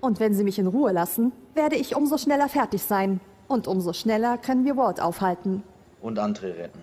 Und 0.00 0.20
wenn 0.20 0.32
Sie 0.32 0.44
mich 0.44 0.60
in 0.60 0.68
Ruhe 0.68 0.92
lassen, 0.92 1.32
werde 1.54 1.74
ich 1.74 1.96
umso 1.96 2.18
schneller 2.18 2.48
fertig 2.48 2.84
sein. 2.84 3.20
Und 3.48 3.66
umso 3.66 3.92
schneller 3.92 4.38
können 4.38 4.64
wir 4.64 4.76
Walt 4.76 5.00
aufhalten. 5.00 5.64
Und 6.00 6.20
Andre 6.20 6.56
retten. 6.56 6.78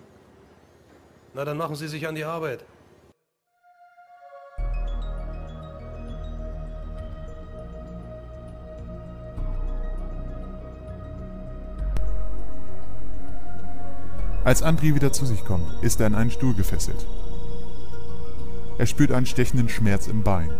Na, 1.33 1.45
dann 1.45 1.55
machen 1.55 1.75
Sie 1.75 1.87
sich 1.87 2.09
an 2.09 2.15
die 2.15 2.25
Arbeit. 2.25 2.65
Als 14.51 14.63
Andri 14.63 14.93
wieder 14.93 15.13
zu 15.13 15.25
sich 15.25 15.45
kommt, 15.45 15.81
ist 15.81 16.01
er 16.01 16.07
an 16.07 16.13
einen 16.13 16.29
Stuhl 16.29 16.53
gefesselt. 16.53 17.07
Er 18.77 18.85
spürt 18.85 19.13
einen 19.13 19.25
stechenden 19.25 19.69
Schmerz 19.69 20.09
im 20.09 20.23
Bein. 20.23 20.51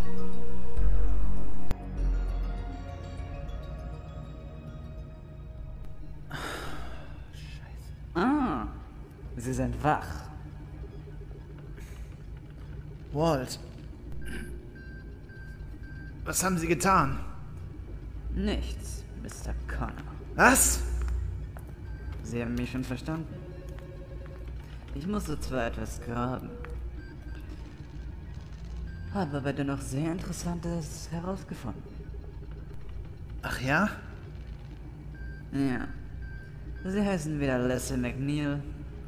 Ah, 8.14 8.68
Sie 9.36 9.54
sind 9.54 9.84
wach. 9.84 10.08
Walt. 13.12 13.60
Was 16.24 16.42
haben 16.46 16.58
Sie 16.58 16.68
getan? 16.68 17.20
Nichts, 18.34 19.04
Mr. 19.22 19.54
Connor. 19.68 20.16
Was? 20.36 20.80
Sie 22.24 22.42
haben 22.42 22.56
mich 22.56 22.72
schon 22.72 22.86
verstanden. 22.86 23.41
Ich 24.94 25.08
musste 25.08 25.40
zwar 25.40 25.68
etwas 25.68 26.02
graben, 26.02 26.50
habe 29.14 29.38
aber 29.38 29.54
dennoch 29.54 29.80
sehr 29.80 30.12
Interessantes 30.12 31.10
herausgefunden. 31.12 31.82
Ach 33.42 33.62
ja? 33.62 33.90
Ja. 35.54 35.88
Sie 36.84 37.02
heißen 37.02 37.40
weder 37.40 37.60
Leslie 37.60 37.98
McNeil 37.98 38.62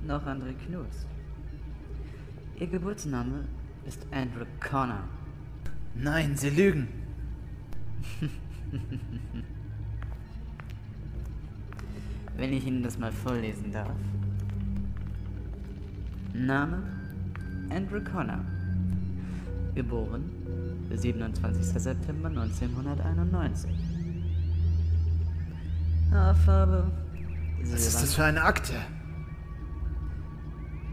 noch 0.05 0.25
André 0.25 0.53
Knus. 0.65 1.05
Ihr 2.59 2.67
Geburtsname 2.67 3.45
ist 3.85 4.05
Andrew 4.11 4.45
Connor. 4.59 5.03
Nein, 5.95 6.37
Sie 6.37 6.49
lügen. 6.49 6.87
Wenn 12.37 12.53
ich 12.53 12.65
Ihnen 12.65 12.83
das 12.83 12.97
mal 12.97 13.11
vorlesen 13.11 13.71
darf. 13.71 13.91
Name 16.33 16.83
Andrew 17.69 18.01
Connor. 18.03 18.39
Geboren 19.75 20.29
27. 20.91 21.63
September 21.63 22.29
1991. 22.29 23.69
Haarfarbe. 26.11 26.91
Was 27.61 27.87
ist 27.87 28.01
das 28.01 28.15
für 28.15 28.23
eine 28.25 28.41
Akte? 28.41 28.73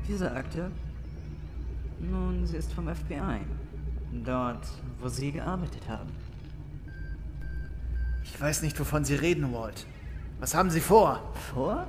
Diese 0.09 0.31
Akte? 0.33 0.71
Nun, 2.01 2.47
sie 2.47 2.57
ist 2.57 2.73
vom 2.73 2.89
FBI. 2.89 3.41
Dort, 4.25 4.67
wo 5.01 5.09
Sie 5.09 5.33
gearbeitet 5.33 5.89
haben. 5.89 6.11
Ich 8.25 8.41
weiß 8.41 8.63
nicht, 8.63 8.79
wovon 8.81 9.05
Sie 9.05 9.15
reden, 9.15 9.53
Walt. 9.53 9.87
Was 10.39 10.55
haben 10.55 10.71
Sie 10.71 10.81
vor? 10.81 11.33
Vor? 11.53 11.87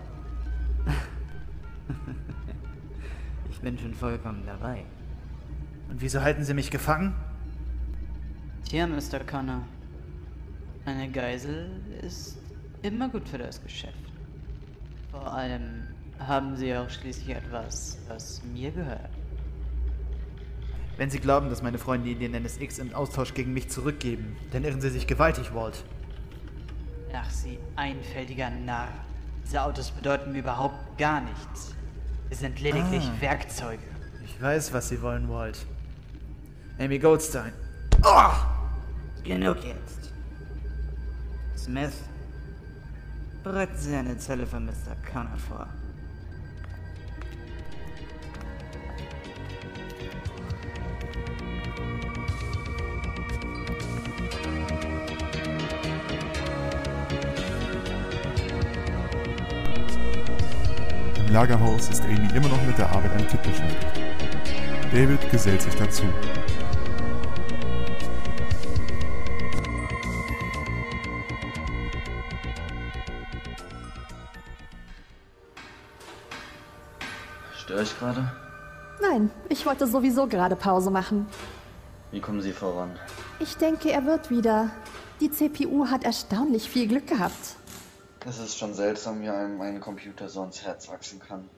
Ich 3.62 3.63
bin 3.63 3.78
schon 3.78 3.93
vollkommen 3.93 4.41
dabei. 4.43 4.84
Und 5.88 6.02
wieso 6.02 6.19
halten 6.24 6.43
Sie 6.43 6.56
mich 6.56 6.71
gefangen? 6.71 7.13
Tja, 8.67 8.88
Mr. 8.88 9.19
Connor. 9.19 9.62
Eine 10.84 11.12
Geisel 11.12 11.69
ist 12.02 12.39
immer 12.82 13.08
gut 13.10 13.30
für 13.30 13.38
das 13.38 13.62
Geschäft. 13.62 13.93
Vor 15.12 15.32
allem 15.32 15.84
haben 16.17 16.56
Sie 16.56 16.76
auch 16.76 16.89
schließlich 16.89 17.36
etwas, 17.36 18.00
was 18.08 18.41
mir 18.52 18.71
gehört. 18.71 19.12
Wenn 20.97 21.12
Sie 21.12 21.19
glauben, 21.19 21.52
dass 21.52 21.62
meine 21.62 21.78
Freunde 21.78 22.10
Ihnen 22.10 22.19
den 22.19 22.34
NSX 22.34 22.80
im 22.80 22.95
Austausch 22.95 23.36
gegen 23.36 23.54
mich 23.54 23.69
zurückgeben, 23.69 24.38
dann 24.54 24.63
irren 24.63 24.82
Sie 24.82 24.89
sich 24.89 25.06
gewaltig, 25.06 25.54
Walt. 25.54 25.84
Ach, 27.13 27.30
Sie 27.30 27.60
einfältiger 27.76 28.50
Narr. 28.50 28.88
Diese 29.45 29.62
Autos 29.62 29.91
bedeuten 29.91 30.32
mir 30.32 30.39
überhaupt 30.39 30.97
gar 30.97 31.21
nichts. 31.21 31.76
Sie 32.32 32.36
sind 32.38 32.60
lediglich 32.62 33.04
Ah. 33.08 33.22
Werkzeuge. 33.22 33.84
Ich 34.24 34.41
weiß, 34.41 34.72
was 34.74 34.88
Sie 34.89 35.02
wollen, 35.02 35.30
Walt. 35.30 35.65
Amy 36.80 36.98
Goldstein. 36.98 37.52
Oh! 38.04 38.32
Genug 39.24 39.58
jetzt. 39.63 40.12
Smith, 41.58 41.94
bereiten 43.44 43.78
Sie 43.78 43.94
eine 43.96 44.17
Zelle 44.17 44.48
für 44.48 44.60
Mr. 44.60 44.96
Connor 45.12 45.38
vor. 45.38 45.67
Lagerhaus 61.42 61.90
ist 61.90 62.04
Amy 62.04 62.30
immer 62.36 62.50
noch 62.50 62.64
mit 62.68 62.78
der 62.78 62.88
Arbeit 62.88 63.10
am 63.14 63.26
beschäftigt. 63.26 63.88
David 64.94 65.32
gesellt 65.32 65.60
sich 65.60 65.74
dazu. 65.74 66.04
Störe 77.58 77.82
ich 77.82 77.98
gerade? 77.98 78.32
Nein, 79.02 79.32
ich 79.50 79.66
wollte 79.66 79.88
sowieso 79.88 80.28
gerade 80.28 80.56
Pause 80.56 80.92
machen. 80.92 81.26
Wie 82.12 82.20
kommen 82.20 82.42
Sie 82.42 82.52
voran? 82.52 82.92
Ich 83.40 83.58
denke, 83.58 83.90
er 83.92 84.06
wird 84.06 84.30
wieder. 84.30 84.70
Die 85.20 85.32
CPU 85.32 85.88
hat 85.88 86.04
erstaunlich 86.04 86.70
viel 86.70 86.88
Glück 86.88 87.08
gehabt. 87.08 87.56
Es 88.28 88.38
ist 88.38 88.58
schon 88.58 88.74
seltsam, 88.74 89.22
wie 89.22 89.30
einem 89.30 89.60
ein 89.62 89.80
Computer 89.80 90.30
so 90.30 90.42
ans 90.42 90.64
Herz 90.64 90.88
wachsen 90.90 91.20
kann. 91.20 91.50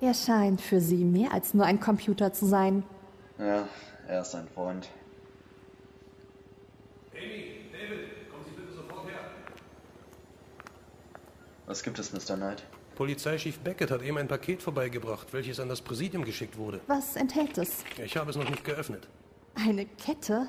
Er 0.00 0.14
scheint 0.14 0.60
für 0.60 0.80
sie 0.80 1.04
mehr 1.04 1.32
als 1.32 1.54
nur 1.54 1.66
ein 1.66 1.80
Computer 1.80 2.32
zu 2.32 2.46
sein. 2.46 2.82
Ja, 3.38 3.68
er 4.08 4.20
ist 4.22 4.34
ein 4.34 4.48
Freund. 4.48 4.88
Amy, 7.12 7.66
David, 7.72 8.30
kommen 8.30 8.44
Sie 8.44 8.60
bitte 8.60 8.72
sofort 8.72 9.06
her. 9.06 9.20
Was 11.66 11.82
gibt 11.82 11.98
es, 11.98 12.12
Mr. 12.12 12.36
Knight? 12.36 12.62
Polizeichef 12.94 13.58
Beckett 13.58 13.90
hat 13.90 14.02
eben 14.02 14.18
ein 14.18 14.28
Paket 14.28 14.62
vorbeigebracht, 14.62 15.32
welches 15.32 15.60
an 15.60 15.68
das 15.68 15.82
Präsidium 15.82 16.24
geschickt 16.24 16.56
wurde. 16.56 16.80
Was 16.86 17.16
enthält 17.16 17.58
es? 17.58 17.84
Ich 18.02 18.16
habe 18.16 18.30
es 18.30 18.36
noch 18.36 18.48
nicht 18.48 18.64
geöffnet. 18.64 19.08
Eine 19.54 19.84
Kette? 19.86 20.48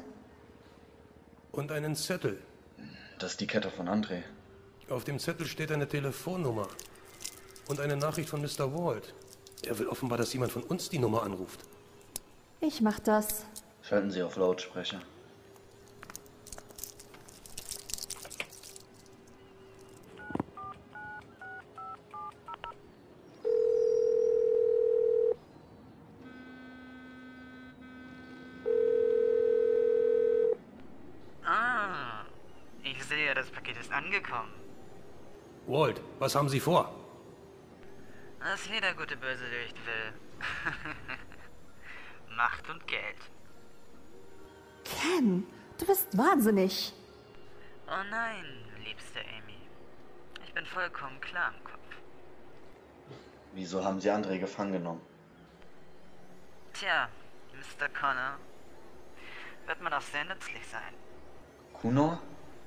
Und 1.52 1.72
einen 1.72 1.96
Zettel. 1.96 2.40
Das 3.20 3.32
ist 3.32 3.42
die 3.42 3.48
Kette 3.48 3.70
von 3.70 3.88
André. 3.88 4.24
Auf 4.88 5.04
dem 5.04 5.18
Zettel 5.18 5.48
steht 5.48 5.72
eine 5.72 5.88
Telefonnummer. 5.88 6.68
Und 7.68 7.80
eine 7.80 7.98
Nachricht 7.98 8.30
von 8.30 8.42
Mr. 8.42 8.72
Walt. 8.72 9.16
Er 9.66 9.80
will 9.80 9.88
offenbar, 9.88 10.20
dass 10.20 10.32
jemand 10.32 10.52
von 10.52 10.62
uns 10.62 10.90
die 10.90 11.00
Nummer 11.00 11.24
anruft. 11.24 11.62
Ich 12.62 12.82
mach 12.82 13.00
das. 13.00 13.46
Schalten 13.82 14.12
Sie 14.12 14.22
auf 14.22 14.36
Lautsprecher. 14.36 15.02
Ah, 31.44 32.26
ich 32.84 33.04
sehe, 33.04 33.34
das 33.34 33.50
Paket 33.50 33.78
ist 33.78 33.92
angekommen. 33.92 34.54
Walt, 35.68 36.00
was 36.26 36.34
haben 36.34 36.50
Sie 36.50 36.60
vor? 36.60 36.84
Was 38.40 38.68
jeder 38.68 38.94
gute 38.96 39.16
Bösewicht 39.16 39.78
will. 39.90 40.08
Macht 42.36 42.68
und 42.68 42.86
Geld. 42.88 43.22
Ken, 44.84 45.46
du 45.78 45.86
bist 45.86 46.18
wahnsinnig. 46.18 46.94
Oh 47.88 48.04
nein, 48.10 48.46
liebste 48.84 49.20
Amy. 49.38 49.62
Ich 50.44 50.52
bin 50.54 50.66
vollkommen 50.66 51.22
klar 51.22 51.54
im 51.56 51.64
Kopf. 51.64 51.92
Wieso 53.54 53.84
haben 53.86 54.00
Sie 54.02 54.10
André 54.10 54.40
gefangen 54.40 54.74
genommen? 54.74 55.02
Tja, 56.74 57.08
Mr. 57.54 57.88
Connor, 58.00 58.38
wird 59.68 59.80
man 59.80 59.94
auch 59.94 60.02
sehr 60.02 60.26
nützlich 60.26 60.66
sein. 60.68 60.94
Kuno? 61.74 62.18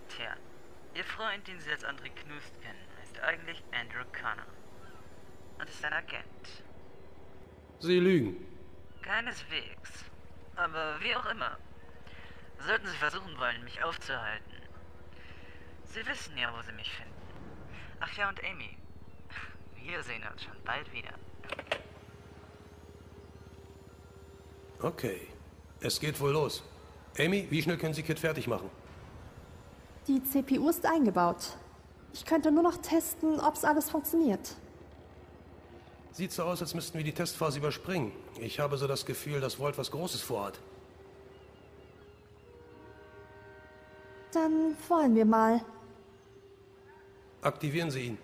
Tja, 0.09 0.33
Ihr 0.95 1.05
Freund, 1.05 1.47
den 1.49 1.61
Sie 1.61 1.71
als 1.71 1.85
André 1.85 2.11
Knust 2.11 2.53
kennen, 2.63 2.89
eigentlich 3.23 3.63
Andrew 3.73 4.05
Connor. 4.13 4.47
Und 5.59 5.69
ist 5.69 5.85
ein 5.85 5.93
Agent. 5.93 6.65
Sie 7.81 7.99
lügen. 7.99 8.37
Keineswegs. 9.03 10.05
Aber 10.57 10.97
wie 11.01 11.15
auch 11.15 11.27
immer. 11.27 11.57
Sollten 12.67 12.87
Sie 12.87 12.97
versuchen 12.97 13.39
wollen, 13.39 13.63
mich 13.65 13.83
aufzuhalten. 13.83 14.53
Sie 15.85 16.07
wissen 16.07 16.37
ja, 16.37 16.53
wo 16.57 16.63
Sie 16.63 16.73
mich 16.73 16.91
finden. 16.93 17.15
Ach 18.01 18.13
ja, 18.17 18.29
und 18.29 18.43
Amy. 18.45 18.77
Wir 19.83 20.03
sehen 20.03 20.23
uns 20.31 20.43
schon 20.43 20.63
bald 20.65 20.93
wieder. 20.93 21.15
Okay. 24.81 25.29
Es 25.81 25.99
geht 25.99 26.19
wohl 26.21 26.33
los. 26.33 26.63
Amy, 27.19 27.47
wie 27.51 27.63
schnell 27.63 27.79
können 27.79 27.95
Sie 27.95 28.03
Kit 28.03 28.19
fertig 28.19 28.47
machen? 28.47 28.71
Die 30.07 30.23
CPU 30.23 30.69
ist 30.69 30.85
eingebaut. 30.85 31.57
Ich 32.13 32.25
könnte 32.25 32.51
nur 32.51 32.63
noch 32.63 32.77
testen, 32.79 33.41
ob's 33.41 33.65
alles 33.65 33.91
funktioniert. 33.91 34.57
Sieht 36.13 36.33
so 36.33 36.43
aus, 36.43 36.61
als 36.61 36.75
müssten 36.75 36.99
wir 36.99 37.05
die 37.05 37.13
Testphase 37.13 37.59
überspringen. 37.59 38.13
Ich 38.41 38.59
habe 38.59 38.77
so 38.77 38.87
das 38.87 39.07
Gefühl, 39.07 39.41
dass 39.41 39.61
Walt 39.61 39.79
was 39.79 39.91
Großes 39.91 40.21
vorhat. 40.21 40.59
Dann 44.33 44.77
wollen 44.89 45.15
wir 45.15 45.25
mal. 45.25 45.61
Aktivieren 47.41 47.91
Sie 47.91 48.01
ihn. 48.01 48.19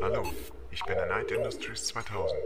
Hallo, 0.00 0.24
ich 0.70 0.84
bin 0.84 0.96
der 0.96 1.06
Night 1.06 1.30
Industries 1.30 1.84
2000. 1.86 2.38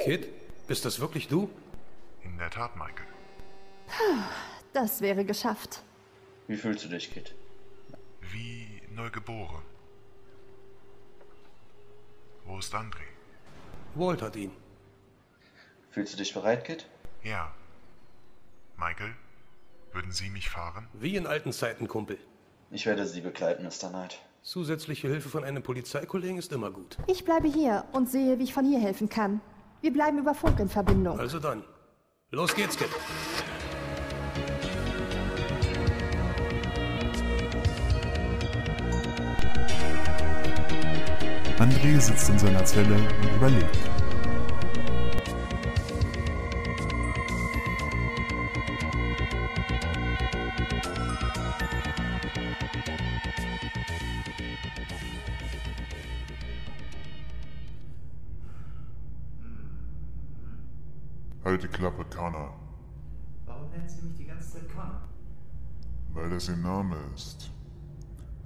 Kid, 0.00 0.28
bist 0.66 0.84
das 0.84 1.00
wirklich 1.00 1.28
du? 1.28 1.48
In 2.22 2.38
der 2.38 2.50
Tat, 2.50 2.76
Michael. 2.76 3.06
Das 4.72 5.00
wäre 5.00 5.24
geschafft. 5.24 5.82
Wie 6.48 6.56
fühlst 6.56 6.84
du 6.84 6.88
dich, 6.88 7.12
Kid? 7.12 7.34
Wie 8.32 8.82
neugeboren. 8.90 9.62
Wo 12.44 12.58
ist 12.58 12.74
André? 12.74 13.06
Walt 13.94 14.22
hat 14.22 14.36
ihn. 14.36 14.50
Fühlst 15.90 16.12
du 16.12 16.18
dich 16.18 16.34
bereit, 16.34 16.64
Kid? 16.64 16.86
Ja. 17.22 17.54
Michael, 18.76 19.14
würden 19.92 20.12
Sie 20.12 20.28
mich 20.30 20.50
fahren? 20.50 20.88
Wie 20.92 21.16
in 21.16 21.26
alten 21.26 21.52
Zeiten, 21.52 21.88
Kumpel. 21.88 22.18
Ich 22.70 22.84
werde 22.86 23.06
Sie 23.06 23.20
begleiten, 23.20 23.64
Mr. 23.64 23.88
Knight. 23.88 24.20
Zusätzliche 24.42 25.08
Hilfe 25.08 25.28
von 25.28 25.42
einem 25.42 25.62
Polizeikollegen 25.62 26.38
ist 26.38 26.52
immer 26.52 26.70
gut. 26.70 26.98
Ich 27.06 27.24
bleibe 27.24 27.48
hier 27.48 27.84
und 27.92 28.10
sehe, 28.10 28.38
wie 28.38 28.44
ich 28.44 28.52
von 28.54 28.64
hier 28.64 28.78
helfen 28.78 29.08
kann. 29.08 29.40
Wir 29.80 29.92
bleiben 29.92 30.18
über 30.18 30.34
Funk 30.34 30.58
in 30.60 30.68
Verbindung. 30.68 31.18
Also 31.18 31.38
dann. 31.38 31.62
Los 32.30 32.54
geht's, 32.54 32.76
Kid. 32.76 32.88
André 41.58 41.98
sitzt 41.98 42.28
in 42.28 42.38
seiner 42.38 42.64
Zelle 42.64 42.94
und 42.94 43.36
überlegt. 43.36 43.78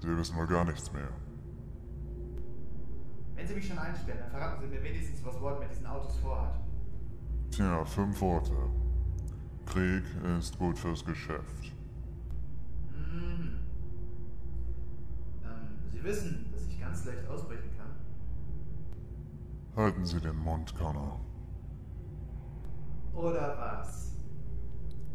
Sie 0.00 0.16
wissen 0.16 0.36
wohl 0.36 0.46
gar 0.46 0.64
nichts 0.64 0.92
mehr. 0.92 1.08
Wenn 3.34 3.46
Sie 3.46 3.54
mich 3.54 3.68
schon 3.68 3.78
einsperren, 3.78 4.20
dann 4.20 4.30
verraten 4.30 4.62
Sie 4.62 4.66
mir 4.66 4.82
wenigstens, 4.82 5.24
was 5.24 5.40
Walt 5.40 5.60
mit 5.60 5.70
diesen 5.70 5.86
Autos 5.86 6.16
vorhat. 6.18 6.58
Tja, 7.50 7.84
fünf 7.84 8.20
Worte. 8.20 8.52
Krieg 9.66 10.04
ist 10.38 10.58
gut 10.58 10.78
fürs 10.78 11.04
Geschäft. 11.04 11.72
Hm. 12.92 13.58
Ähm, 15.44 15.90
Sie 15.90 16.02
wissen, 16.02 16.50
dass 16.52 16.66
ich 16.66 16.80
ganz 16.80 17.04
leicht 17.04 17.28
ausbrechen 17.28 17.70
kann. 17.76 17.90
Halten 19.76 20.04
Sie 20.04 20.20
den 20.20 20.36
Mund, 20.36 20.74
Connor. 20.76 21.20
Oder 23.12 23.58
was? 23.58 24.16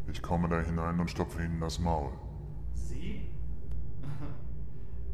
Ich 0.08 0.22
komme 0.22 0.48
da 0.48 0.60
hinein 0.60 1.00
und 1.00 1.10
stopfe 1.10 1.42
Ihnen 1.42 1.60
das 1.60 1.78
Maul. 1.80 2.12
Sie? 2.74 3.28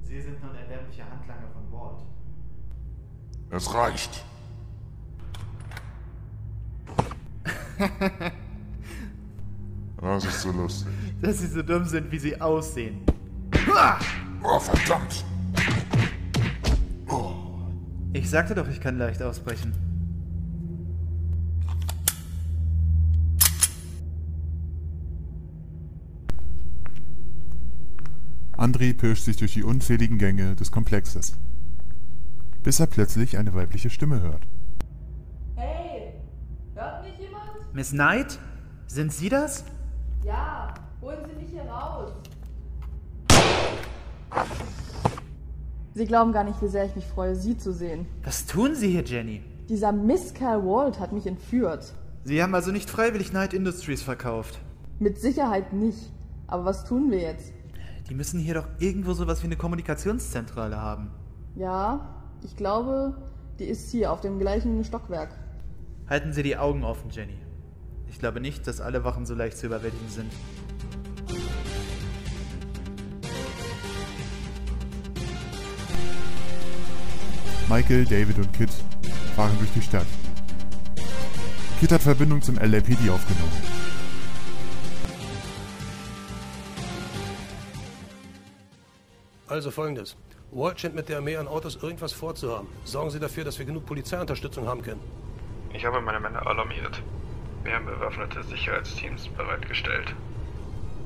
Sie 0.03 0.21
sind 0.21 0.43
nun 0.43 0.55
erbärmlicher 0.55 1.05
Handlanger 1.11 1.49
von 1.53 1.73
Walt. 1.73 2.03
Es 3.51 3.73
reicht! 3.75 4.25
Was 9.97 10.25
ist 10.25 10.43
so 10.43 10.53
lustig? 10.53 10.93
Dass 11.21 11.39
Sie 11.39 11.47
so 11.47 11.63
dumm 11.63 11.85
sind, 11.85 12.11
wie 12.11 12.19
Sie 12.19 12.41
aussehen. 12.41 13.05
Oh, 14.43 14.59
verdammt! 14.59 15.25
Ich 18.15 18.29
sagte 18.29 18.55
doch, 18.55 18.69
ich 18.69 18.81
kann 18.81 18.99
leicht 18.99 19.23
ausbrechen. 19.23 19.73
André 28.63 28.95
pirscht 28.95 29.25
sich 29.25 29.39
durch 29.39 29.55
die 29.55 29.65
unzähligen 29.65 30.19
Gänge 30.19 30.55
des 30.55 30.71
Komplexes, 30.71 31.33
bis 32.63 32.79
er 32.79 32.87
plötzlich 32.87 33.37
eine 33.37 33.55
weibliche 33.55 33.91
Stimme 33.91 34.23
hört. 34.23 34.47
Hey, 35.57 36.13
hört 36.77 37.03
mich 37.03 37.19
jemand? 37.19 37.75
Miss 37.75 37.91
Knight? 37.91 38.39
Sind 38.87 39.13
Sie 39.13 39.29
das? 39.29 39.65
Ja, 40.25 40.75
holen 41.01 41.19
Sie 41.29 41.43
mich 41.43 41.51
hier 41.51 41.65
raus. 41.65 42.13
Sie 45.95 46.07
glauben 46.07 46.31
gar 46.31 46.45
nicht, 46.45 46.63
wie 46.63 46.69
sehr 46.69 46.85
ich 46.85 46.95
mich 46.95 47.07
freue, 47.07 47.35
Sie 47.35 47.57
zu 47.59 47.73
sehen. 47.73 48.07
Was 48.23 48.47
tun 48.47 48.77
Sie 48.77 48.93
hier, 48.93 49.03
Jenny? 49.03 49.43
Dieser 49.69 49.91
Miss 49.91 50.35
Cal 50.35 50.63
Walt 50.63 51.01
hat 51.01 51.11
mich 51.11 51.27
entführt. 51.27 51.93
Sie 52.23 52.41
haben 52.41 52.55
also 52.55 52.71
nicht 52.71 52.89
freiwillig 52.89 53.31
Knight 53.31 53.55
Industries 53.55 54.03
verkauft. 54.03 54.61
Mit 55.01 55.21
Sicherheit 55.21 55.73
nicht. 55.73 56.13
Aber 56.47 56.65
was 56.65 56.85
tun 56.85 57.11
wir 57.11 57.23
jetzt? 57.23 57.53
Die 58.13 58.19
müssen 58.19 58.39
hier 58.39 58.53
doch 58.53 58.69
irgendwo 58.79 59.15
sowas 59.15 59.41
wie 59.41 59.47
eine 59.47 59.57
Kommunikationszentrale 59.57 60.77
haben. 60.77 61.09
Ja, 61.55 62.15
ich 62.43 62.55
glaube, 62.57 63.17
die 63.59 63.65
ist 63.65 63.91
hier 63.91 64.13
auf 64.13 64.21
dem 64.21 64.39
gleichen 64.39 64.85
Stockwerk. 64.85 65.31
Halten 66.11 66.35
Sie 66.35 66.43
die 66.43 66.59
Augen 66.59 66.85
offen, 66.85 67.09
Jenny. 67.09 67.39
Ich 68.11 68.19
glaube 68.19 68.43
nicht, 68.43 68.67
dass 68.67 68.83
alle 68.83 69.03
Wachen 69.03 69.25
so 69.25 69.35
leicht 69.35 69.57
zu 69.57 69.65
überwältigen 69.65 70.11
sind. 70.11 70.31
Michael, 77.71 78.05
David 78.05 78.37
und 78.37 78.53
Kit 78.53 78.71
fahren 79.35 79.57
durch 79.59 79.73
die 79.73 79.81
Stadt. 79.81 80.07
Kit 81.81 81.91
hat 81.91 82.03
Verbindung 82.03 82.43
zum 82.43 82.57
LAPD 82.57 83.09
aufgenommen. 83.09 83.72
Also 89.53 89.71
folgendes. 89.71 90.17
Walt 90.51 90.81
scheint 90.81 90.95
mit 90.95 91.11
der 91.11 91.19
Armee 91.19 91.37
an 91.37 91.47
Autos 91.47 91.77
irgendwas 91.77 92.15
vorzuhaben. 92.15 92.69
Sorgen 92.85 93.11
Sie 93.11 93.21
dafür, 93.21 93.45
dass 93.45 93.59
wir 93.59 93.67
genug 93.67 93.85
Polizeiunterstützung 93.85 94.67
haben 94.67 94.81
können. 94.81 95.03
Ich 95.75 95.85
habe 95.85 96.01
meine 96.01 96.21
Männer 96.21 96.47
alarmiert. 96.47 97.03
Wir 97.63 97.75
haben 97.75 97.85
bewaffnete 97.85 98.43
Sicherheitsteams 98.45 99.29
bereitgestellt. 99.29 100.15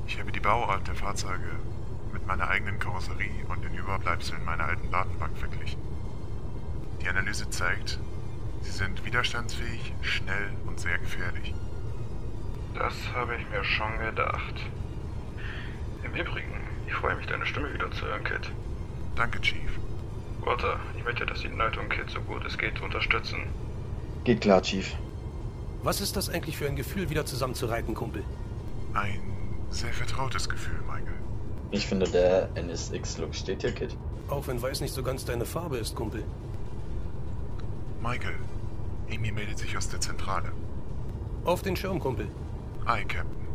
Ich 0.07 0.17
habe 0.17 0.31
die 0.31 0.39
Bauart 0.39 0.87
der 0.87 0.95
Fahrzeuge 0.95 1.59
mit 2.13 2.25
meiner 2.25 2.47
eigenen 2.47 2.79
Karosserie 2.79 3.45
und 3.49 3.65
den 3.65 3.73
Überbleibseln 3.73 4.45
meiner 4.45 4.63
alten 4.63 4.89
Datenbank 4.91 5.37
verglichen. 5.37 5.81
Die 7.01 7.09
Analyse 7.09 7.49
zeigt, 7.49 7.99
sie 8.61 8.71
sind 8.71 9.03
widerstandsfähig, 9.03 9.91
schnell 10.03 10.51
und 10.67 10.79
sehr 10.79 10.97
gefährlich. 10.99 11.53
Das 12.75 12.93
habe 13.13 13.35
ich 13.35 13.49
mir 13.49 13.65
schon 13.65 13.99
gedacht. 13.99 14.55
Im 16.05 16.13
Übrigen, 16.13 16.66
ich 16.87 16.93
freue 16.93 17.15
mich, 17.15 17.27
deine 17.27 17.45
Stimme 17.45 17.73
wieder 17.73 17.91
zu 17.91 18.05
hören, 18.05 18.23
Kit. 18.23 18.51
Danke, 19.15 19.39
Chief. 19.41 19.79
Walter, 20.41 20.79
ich 20.97 21.03
möchte, 21.03 21.25
dass 21.25 21.41
die 21.41 21.49
Knight 21.49 21.77
und 21.77 21.89
Kit 21.89 22.09
so 22.09 22.21
gut 22.21 22.45
es 22.45 22.57
geht 22.57 22.81
unterstützen. 22.81 23.39
Geht 24.23 24.41
klar, 24.41 24.61
Chief. 24.61 24.95
Was 25.83 26.01
ist 26.01 26.15
das 26.15 26.29
eigentlich 26.29 26.57
für 26.57 26.67
ein 26.67 26.75
Gefühl, 26.75 27.09
wieder 27.09 27.25
zusammenzureiten, 27.25 27.93
Kumpel? 27.93 28.23
Ein 28.93 29.21
sehr 29.69 29.93
vertrautes 29.93 30.49
Gefühl, 30.49 30.79
Michael. 30.87 31.13
Ich 31.71 31.85
finde, 31.85 32.09
der 32.09 32.49
NSX-Look 32.55 33.35
steht 33.35 33.63
dir, 33.63 33.73
Kid. 33.73 33.95
Auch 34.29 34.47
wenn 34.47 34.61
weiß 34.61 34.81
nicht 34.81 34.93
so 34.93 35.03
ganz 35.03 35.25
deine 35.25 35.45
Farbe 35.45 35.77
ist, 35.77 35.95
Kumpel. 35.95 36.23
Michael, 38.01 38.35
Amy 39.13 39.31
meldet 39.31 39.57
sich 39.59 39.75
aus 39.77 39.89
der 39.89 39.99
Zentrale. 39.99 40.51
Auf 41.43 41.61
den 41.61 41.75
Schirm, 41.75 41.99
Kumpel. 41.99 42.27
Hi, 42.85 43.03
Captain. 43.03 43.47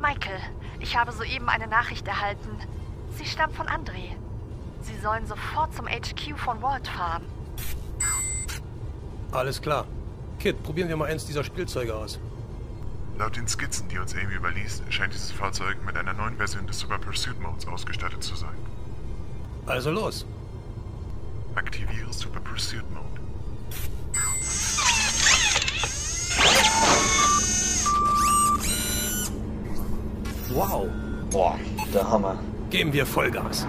Michael, 0.00 0.40
ich 0.80 0.96
habe 0.96 1.12
soeben 1.12 1.48
eine 1.48 1.66
Nachricht 1.66 2.06
erhalten. 2.06 2.50
Sie 3.16 3.24
stammt 3.26 3.54
von 3.54 3.66
André. 3.66 4.16
Sie 4.82 4.98
sollen 5.00 5.26
sofort 5.26 5.74
zum 5.74 5.86
HQ 5.86 6.36
von 6.36 6.60
Walt 6.62 6.86
fahren. 6.88 7.24
Alles 9.32 9.60
klar. 9.60 9.86
Kid, 10.38 10.62
probieren 10.62 10.88
wir 10.88 10.96
mal 10.96 11.10
eins 11.10 11.26
dieser 11.26 11.42
Spielzeuge 11.42 11.94
aus. 11.94 12.18
Laut 13.18 13.36
den 13.36 13.46
Skizzen, 13.46 13.88
die 13.88 13.98
uns 13.98 14.14
Amy 14.14 14.34
überließ, 14.34 14.82
scheint 14.90 15.14
dieses 15.14 15.30
Fahrzeug 15.30 15.76
mit 15.86 15.96
einer 15.96 16.12
neuen 16.12 16.36
Version 16.36 16.66
des 16.66 16.80
Super 16.80 16.98
Pursuit 16.98 17.40
Modes 17.40 17.66
ausgestattet 17.66 18.22
zu 18.22 18.34
sein. 18.34 18.54
Also 19.66 19.90
los. 19.90 20.26
Aktiviere 21.54 22.12
Super 22.12 22.40
Pursuit 22.40 22.84
Mode. 22.92 23.20
Wow. 30.54 30.88
Boah, 31.32 31.58
der 31.92 32.08
Hammer. 32.08 32.38
Geben 32.70 32.92
wir 32.92 33.04
Vollgas. 33.06 33.66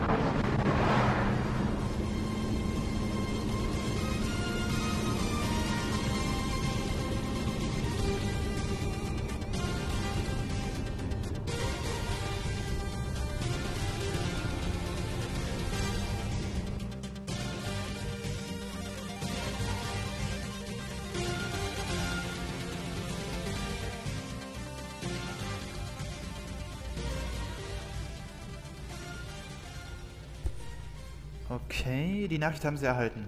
Nachricht 32.45 32.63
haben 32.63 32.77
sie 32.77 32.85
erhalten. 32.85 33.25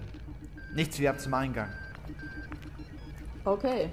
Nichts 0.74 1.00
wie 1.00 1.08
ab 1.08 1.18
zum 1.18 1.34
Eingang. 1.34 1.70
Okay. 3.44 3.90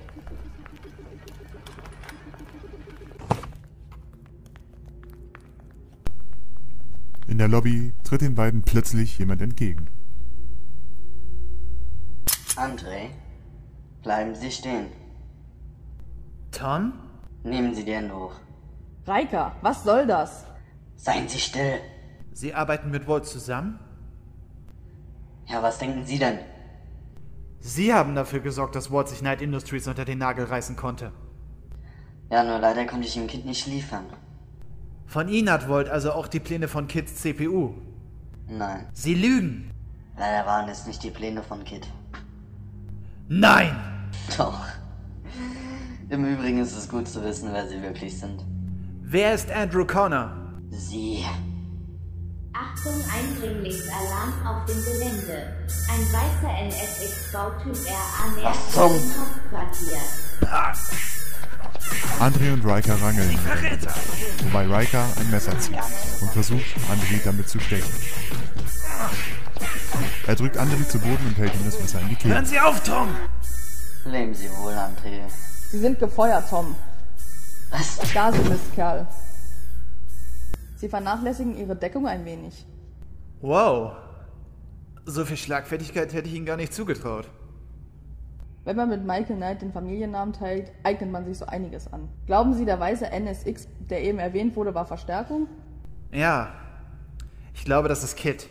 In 7.27 7.39
der 7.39 7.47
Lobby 7.47 7.93
tritt 8.03 8.21
den 8.21 8.35
beiden 8.35 8.61
plötzlich 8.61 9.17
jemand 9.17 9.41
entgegen. 9.41 9.87
André, 12.55 13.09
bleiben 14.03 14.35
Sie 14.35 14.51
stehen. 14.51 14.89
Tom? 16.51 16.93
Nehmen 17.43 17.73
Sie 17.73 17.83
die 17.83 17.93
Hände 17.93 18.15
hoch. 18.15 18.35
Reika, 19.07 19.55
was 19.63 19.83
soll 19.83 20.05
das? 20.05 20.45
Seien 20.97 21.27
Sie 21.27 21.39
still. 21.39 21.79
Sie 22.31 22.53
arbeiten 22.53 22.91
mit 22.91 23.07
Walt 23.07 23.25
zusammen? 23.25 23.79
Ja, 25.47 25.61
was 25.61 25.77
denken 25.77 26.05
Sie 26.05 26.19
denn? 26.19 26.39
Sie 27.59 27.93
haben 27.93 28.15
dafür 28.15 28.39
gesorgt, 28.39 28.75
dass 28.75 28.91
Walt 28.91 29.09
sich 29.09 29.21
Night 29.21 29.41
Industries 29.41 29.87
unter 29.87 30.05
den 30.05 30.19
Nagel 30.19 30.45
reißen 30.45 30.75
konnte. 30.75 31.11
Ja, 32.29 32.43
nur 32.43 32.59
leider 32.59 32.85
konnte 32.85 33.07
ich 33.07 33.15
ihm 33.17 33.27
Kid 33.27 33.45
nicht 33.45 33.67
liefern. 33.67 34.05
Von 35.05 35.29
Ihnen 35.29 35.51
hat 35.51 35.69
Walt 35.69 35.89
also 35.89 36.11
auch 36.11 36.27
die 36.27 36.39
Pläne 36.39 36.67
von 36.67 36.87
Kids 36.87 37.15
CPU. 37.15 37.73
Nein. 38.47 38.87
Sie 38.93 39.15
lügen. 39.15 39.71
Leider 40.17 40.45
waren 40.45 40.69
es 40.69 40.85
nicht 40.87 41.03
die 41.03 41.11
Pläne 41.11 41.43
von 41.43 41.63
Kid. 41.63 41.87
Nein! 43.27 43.75
Doch. 44.37 44.65
Im 46.09 46.25
Übrigen 46.25 46.59
ist 46.59 46.75
es 46.75 46.87
gut 46.87 47.07
zu 47.07 47.23
wissen, 47.23 47.49
wer 47.51 47.67
sie 47.67 47.81
wirklich 47.81 48.17
sind. 48.17 48.43
Wer 49.01 49.33
ist 49.33 49.51
Andrew 49.51 49.85
Connor? 49.85 50.31
Sie. 50.69 51.25
Achtung, 52.57 53.03
Eindringlingsalarm 53.13 54.33
auf 54.47 54.65
dem 54.65 54.81
Gelände. 54.85 55.53
Ein 55.91 56.01
weißer 56.13 56.53
NSX-Bautyp 56.67 57.75
RA 57.85 58.35
nähert 58.35 58.55
sich 58.55 58.73
zum- 58.73 58.93
dem 58.93 59.13
Hauptquartier. 59.19 60.01
André 62.19 62.53
und 62.53 62.65
Riker 62.65 63.01
rangeln. 63.01 63.37
Wobei 64.43 64.65
Riker 64.67 65.05
ein 65.19 65.29
Messer 65.31 65.57
zieht 65.59 65.75
und 66.21 66.31
versucht, 66.31 66.63
André 66.89 67.19
damit 67.25 67.49
zu 67.49 67.59
stechen. 67.59 67.91
Er 70.27 70.35
drückt 70.35 70.57
André 70.57 70.87
zu 70.87 70.99
Boden 70.99 71.27
und 71.27 71.37
hält 71.37 71.53
ihm 71.55 71.65
das 71.65 71.79
Messer 71.79 71.99
in 72.01 72.09
die 72.09 72.15
Kehle. 72.15 72.35
Hören 72.35 72.45
Sie 72.45 72.59
auf, 72.59 72.81
Tom! 72.83 73.09
Leben 74.05 74.33
Sie 74.33 74.49
wohl, 74.57 74.73
André. 74.73 75.21
Sie 75.71 75.79
sind 75.79 75.99
gefeuert, 75.99 76.49
Tom. 76.49 76.75
Was? 77.69 77.97
Da, 78.13 78.31
Sie 78.31 78.39
Mistkerl. 78.49 79.05
Sie 80.85 80.89
vernachlässigen 80.89 81.57
Ihre 81.57 81.75
Deckung 81.75 82.05
ein 82.05 82.25
wenig. 82.25 82.63
Wow. 83.41 83.93
So 85.03 85.25
viel 85.25 85.35
Schlagfertigkeit 85.35 86.13
hätte 86.13 86.27
ich 86.27 86.35
Ihnen 86.35 86.45
gar 86.45 86.57
nicht 86.57 86.75
zugetraut. 86.75 87.27
Wenn 88.65 88.75
man 88.75 88.89
mit 88.89 89.03
Michael 89.03 89.37
Knight 89.37 89.63
den 89.63 89.71
Familiennamen 89.71 90.31
teilt, 90.31 90.71
eignet 90.83 91.09
man 91.09 91.25
sich 91.25 91.39
so 91.39 91.47
einiges 91.47 91.91
an. 91.91 92.07
Glauben 92.27 92.53
Sie, 92.53 92.65
der 92.65 92.79
weiße 92.79 93.07
NSX, 93.07 93.67
der 93.89 94.03
eben 94.03 94.19
erwähnt 94.19 94.55
wurde, 94.55 94.75
war 94.75 94.85
Verstärkung? 94.85 95.47
Ja. 96.11 96.53
Ich 97.55 97.65
glaube, 97.65 97.87
das 97.87 98.03
ist 98.03 98.15
Kid. 98.15 98.47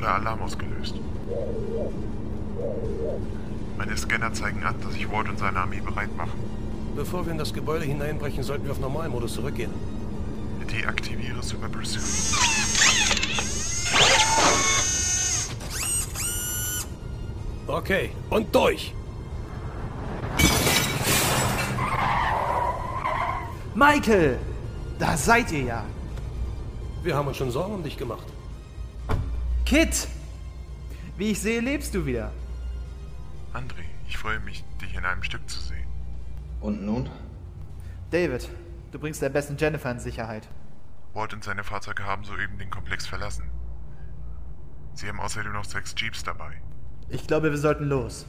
Wurde 0.00 0.12
Alarm 0.12 0.40
ausgelöst. 0.40 0.94
Meine 3.76 3.96
Scanner 3.96 4.32
zeigen 4.32 4.62
an, 4.64 4.74
dass 4.80 4.94
sich 4.94 5.10
Ward 5.10 5.28
und 5.28 5.38
seine 5.38 5.58
Armee 5.58 5.80
bereit 5.80 6.14
machen. 6.16 6.40
Bevor 6.96 7.26
wir 7.26 7.32
in 7.32 7.38
das 7.38 7.52
Gebäude 7.52 7.84
hineinbrechen, 7.84 8.42
sollten 8.42 8.64
wir 8.64 8.72
auf 8.72 8.80
Normalmodus 8.80 9.34
zurückgehen. 9.34 9.70
Deaktiviere 10.70 11.42
Super 11.42 11.68
Pursuit. 11.68 12.00
Okay, 17.66 18.10
und 18.30 18.54
durch! 18.54 18.94
Michael! 23.74 24.38
Da 24.98 25.16
seid 25.16 25.52
ihr 25.52 25.62
ja. 25.62 25.84
Wir 27.02 27.14
haben 27.14 27.28
uns 27.28 27.36
schon 27.36 27.50
Sorgen 27.50 27.74
um 27.74 27.82
dich 27.82 27.96
gemacht. 27.98 28.26
Kid! 29.70 30.08
Wie 31.16 31.30
ich 31.30 31.40
sehe, 31.40 31.60
lebst 31.60 31.94
du 31.94 32.04
wieder. 32.04 32.32
André, 33.54 33.84
ich 34.08 34.18
freue 34.18 34.40
mich, 34.40 34.64
dich 34.82 34.96
in 34.96 35.04
einem 35.04 35.22
Stück 35.22 35.48
zu 35.48 35.60
sehen. 35.60 35.86
Und 36.60 36.84
nun? 36.84 37.08
David, 38.10 38.50
du 38.90 38.98
bringst 38.98 39.22
der 39.22 39.28
besten 39.28 39.56
Jennifer 39.56 39.88
in 39.92 40.00
Sicherheit. 40.00 40.48
Ward 41.14 41.34
und 41.34 41.44
seine 41.44 41.62
Fahrzeuge 41.62 42.02
haben 42.04 42.24
soeben 42.24 42.58
den 42.58 42.68
Komplex 42.68 43.06
verlassen. 43.06 43.48
Sie 44.94 45.06
haben 45.06 45.20
außerdem 45.20 45.52
noch 45.52 45.64
sechs 45.64 45.94
Jeeps 45.96 46.24
dabei. 46.24 46.60
Ich 47.08 47.28
glaube, 47.28 47.52
wir 47.52 47.58
sollten 47.58 47.84
los. 47.84 48.26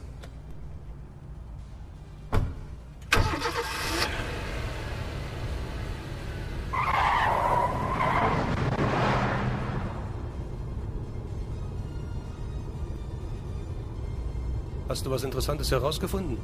Hast 15.02 15.06
du 15.08 15.10
was 15.10 15.24
Interessantes 15.24 15.72
herausgefunden? 15.72 16.38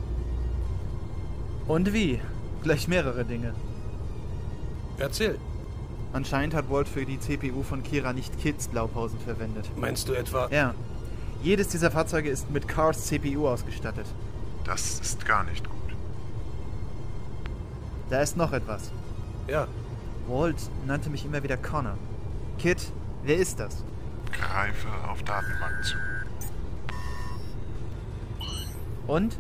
Und 1.69 1.93
wie? 1.93 2.21
Gleich 2.65 2.89
mehrere 2.89 3.25
Dinge. 3.25 3.55
Erzähl. 4.99 5.39
Anscheinend 6.13 6.55
hat 6.55 6.69
Walt 6.69 6.89
für 6.89 7.07
die 7.07 7.21
CPU 7.21 7.63
von 7.63 7.85
Kira 7.85 8.13
nicht 8.13 8.37
Kids 8.41 8.67
Blaupausen 8.67 9.21
verwendet. 9.21 9.71
Meinst 9.77 10.09
du 10.09 10.13
etwa... 10.13 10.49
Ja. 10.51 10.75
Jedes 11.41 11.69
dieser 11.69 11.93
Fahrzeuge 11.93 12.31
ist 12.31 12.51
mit 12.51 12.67
Cars 12.67 13.07
CPU 13.07 13.47
ausgestattet. 13.47 14.07
Das 14.65 14.99
ist 14.99 15.25
gar 15.25 15.45
nicht 15.45 15.65
gut. 15.65 15.95
Da 18.11 18.23
ist 18.23 18.37
noch 18.37 18.53
etwas. 18.53 18.91
Ja. 19.47 19.69
Walt 20.27 20.59
nannte 20.85 21.11
mich 21.11 21.25
immer 21.25 21.45
wieder 21.45 21.59
Connor. 21.59 21.97
Kid, 22.59 22.91
wer 23.23 23.37
ist 23.37 23.61
das? 23.61 23.85
Greife 24.33 24.89
auf 25.09 25.23
Datenbank 25.23 25.85
zu. 25.85 25.97
Und? 29.09 29.37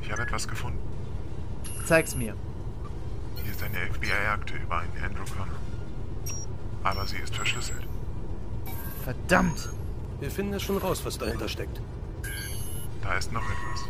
Ich 0.00 0.10
habe 0.10 0.22
etwas 0.22 0.48
gefunden. 0.48 0.78
Zeig's 1.84 2.14
mir. 2.14 2.34
Hier 3.42 3.50
ist 3.50 3.62
eine 3.62 3.76
FBI-Akte 3.92 4.54
über 4.54 4.78
einen 4.78 4.92
Andrew 5.04 5.24
Connor. 5.36 5.58
Aber 6.84 7.06
sie 7.06 7.16
ist 7.16 7.34
verschlüsselt. 7.34 7.86
Verdammt! 9.04 9.68
Wir 10.20 10.30
finden 10.30 10.54
es 10.54 10.62
schon 10.62 10.78
raus, 10.78 11.04
was 11.04 11.18
dahinter 11.18 11.48
steckt. 11.48 11.80
Da 13.02 13.14
ist 13.14 13.32
noch 13.32 13.42
etwas. 13.42 13.84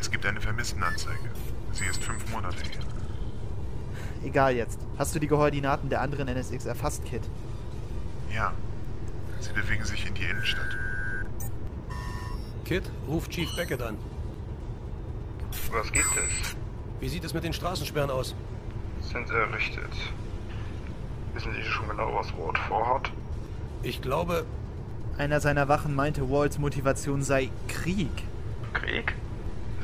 Es 0.00 0.10
gibt 0.10 0.24
eine 0.26 0.40
Vermisstenanzeige. 0.40 1.30
Sie 1.72 1.84
ist 1.84 2.02
fünf 2.02 2.30
Monate 2.32 2.56
her. 2.56 2.80
Egal 4.24 4.56
jetzt. 4.56 4.78
Hast 4.96 5.14
du 5.14 5.18
die 5.18 5.28
Koordinaten 5.28 5.90
der 5.90 6.00
anderen 6.00 6.28
NSX 6.28 6.64
erfasst, 6.64 7.04
Kid? 7.04 7.22
Ja. 8.34 8.52
Sie 9.40 9.52
bewegen 9.52 9.84
sich 9.84 10.06
in 10.06 10.14
die 10.14 10.24
Innenstadt. 10.24 10.76
Kid, 12.64 12.90
ruf 13.06 13.28
Chief 13.28 13.48
Beckett 13.56 13.82
an. 13.82 13.98
Was 15.72 15.92
gibt 15.92 16.06
es? 16.16 16.56
Wie 17.00 17.08
sieht 17.08 17.24
es 17.24 17.34
mit 17.34 17.44
den 17.44 17.52
Straßensperren 17.52 18.10
aus? 18.10 18.34
Sind 19.02 19.28
errichtet. 19.30 19.92
Wissen 21.34 21.52
Sie 21.52 21.62
schon 21.62 21.88
genau, 21.88 22.14
was 22.14 22.32
Ward 22.38 22.58
vorhat? 22.58 23.10
Ich 23.82 24.00
glaube, 24.00 24.46
Einer 25.18 25.40
seiner 25.40 25.68
Wachen 25.68 25.94
meinte, 25.94 26.28
Walts 26.30 26.58
Motivation 26.58 27.22
sei 27.22 27.50
Krieg. 27.68 28.10
Krieg? 28.72 29.14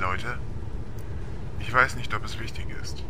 Leute, 0.00 0.38
ich 1.60 1.72
weiß 1.72 1.94
nicht, 1.96 2.12
ob 2.14 2.24
es 2.24 2.40
wichtig 2.40 2.66
ist, 2.82 3.04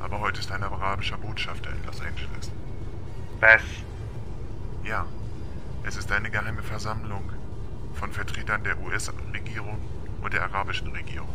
aber 0.00 0.20
heute 0.20 0.40
ist 0.40 0.50
ein 0.52 0.62
arabischer 0.62 1.16
Botschafter 1.16 1.70
in 1.70 1.86
Los 1.86 2.00
Angeles. 2.00 2.50
Was? 3.40 3.62
Ja, 4.84 5.06
es 5.84 5.96
ist 5.96 6.10
eine 6.12 6.28
geheime 6.30 6.62
Versammlung 6.62 7.22
von 7.96 8.12
Vertretern 8.12 8.62
der 8.64 8.80
US-Regierung 8.82 9.78
und 10.22 10.32
der 10.32 10.42
arabischen 10.44 10.88
Regierung. 10.88 11.28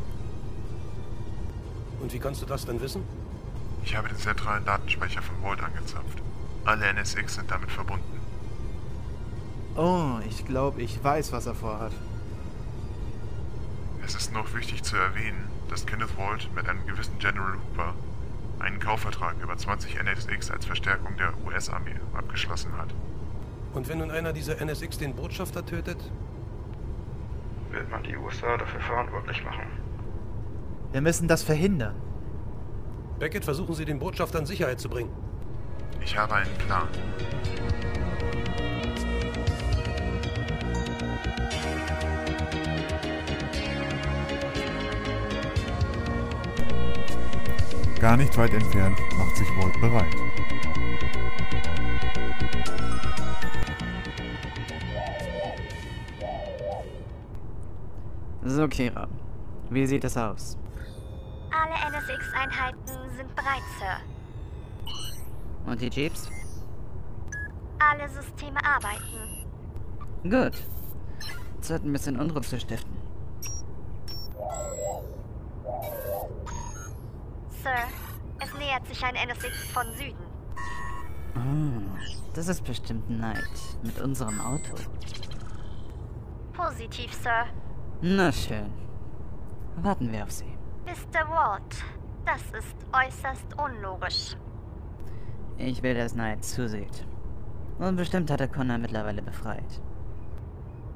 und 2.01 2.14
wie 2.14 2.20
kannst 2.20 2.41
du 2.41 2.45
das 2.45 2.66
denn 2.66 2.82
wissen? 2.82 3.03
Ich 3.84 3.95
habe 3.95 4.07
den 4.07 4.18
zentralen 4.18 4.66
Datenspeicher 4.66 5.22
von 5.22 5.36
Vault 5.41 5.62
angezapft. 5.62 6.22
Alle 6.66 6.86
NSX 6.93 7.36
sind 7.36 7.49
damit 7.49 7.72
verbunden. 7.72 8.20
Oh, 9.76 10.20
ich 10.28 10.45
glaube, 10.45 10.82
ich 10.82 11.03
weiß, 11.03 11.32
was 11.32 11.45
er 11.45 11.55
vorhat. 11.55 11.93
Es 14.05 14.16
ist 14.16 14.34
noch 14.34 14.53
wichtig 14.53 14.84
zu 14.84 14.95
erwähnen, 14.97 15.47
dass 15.70 15.86
Kenneth 15.86 16.18
Walt 16.18 16.49
mit 16.53 16.68
einem 16.68 16.86
gewissen 16.86 17.18
General 17.20 17.53
Hooper 17.53 17.93
einen 18.59 18.80
Kaufvertrag 18.80 19.36
über 19.41 19.57
20 19.57 19.95
NSX 19.95 20.51
als 20.51 20.66
Verstärkung 20.66 21.16
der 21.18 21.34
US-Armee 21.45 21.95
abgeschlossen 22.14 22.76
hat. 22.78 22.89
Und 23.74 23.88
wenn 23.88 23.99
nun 23.99 24.12
einer 24.12 24.34
dieser 24.34 24.59
NSX 24.59 24.97
den 24.97 25.16
Botschafter 25.16 25.66
tötet? 25.66 25.97
Wird 27.72 27.89
man 27.89 28.03
die 28.03 28.17
USA 28.17 28.57
dafür 28.57 28.82
verantwortlich 28.82 29.43
machen? 29.45 29.65
Wir 30.91 31.01
müssen 31.01 31.28
das 31.28 31.41
verhindern. 31.41 31.95
Beckett, 33.17 33.45
versuchen 33.45 33.74
Sie 33.76 33.86
den 33.86 33.97
Botschafter 33.97 34.39
in 34.39 34.45
Sicherheit 34.45 34.80
zu 34.80 34.89
bringen. 34.89 35.11
Ich 36.03 36.17
habe 36.17 36.36
einen 36.36 36.53
Plan. 36.57 36.88
Gar 48.01 48.17
nicht 48.17 48.36
weit 48.36 48.53
entfernt 48.53 48.99
macht 49.15 49.38
sich 49.38 49.47
Walt 49.57 49.80
bereit. 49.80 50.30
So, 58.53 58.67
Kira. 58.67 59.07
Wie 59.69 59.85
sieht 59.85 60.03
es 60.03 60.17
aus? 60.17 60.57
Alle 61.51 61.73
NSX-Einheiten 61.95 63.15
sind 63.15 63.33
bereit, 63.33 63.63
Sir. 63.79 63.97
Und 65.65 65.79
die 65.79 65.87
Jeeps? 65.87 66.29
Alle 67.79 68.09
Systeme 68.09 68.59
arbeiten. 68.65 69.47
Gut. 70.23 70.61
Zeit 71.61 71.85
ein 71.85 71.93
bisschen 71.93 72.19
Unruhe 72.19 72.41
zu 72.41 72.59
stiften. 72.59 72.97
Sir, 77.63 77.87
es 78.43 78.53
nähert 78.59 78.85
sich 78.85 79.01
ein 79.01 79.15
NSX 79.15 79.71
von 79.71 79.85
Süden. 79.93 80.25
Oh, 81.35 81.97
das 82.33 82.49
ist 82.49 82.65
bestimmt 82.65 83.09
Neid 83.09 83.77
mit 83.81 83.97
unserem 84.01 84.41
Auto. 84.41 84.75
Positiv, 86.51 87.13
Sir. 87.13 87.45
Na 88.03 88.31
schön. 88.31 88.71
Warten 89.75 90.11
wir 90.11 90.23
auf 90.23 90.31
sie. 90.31 90.57
Mr. 90.85 91.29
Ward, 91.29 91.75
das 92.25 92.41
ist 92.51 92.75
äußerst 92.91 93.45
unlogisch. 93.59 94.35
Ich 95.57 95.83
will, 95.83 95.93
dass 95.93 96.13
Knight 96.13 96.43
zusieht. 96.43 97.05
Und 97.77 97.97
bestimmt 97.97 98.31
hat 98.31 98.41
er 98.41 98.47
Connor 98.47 98.79
mittlerweile 98.79 99.21
befreit. 99.21 99.81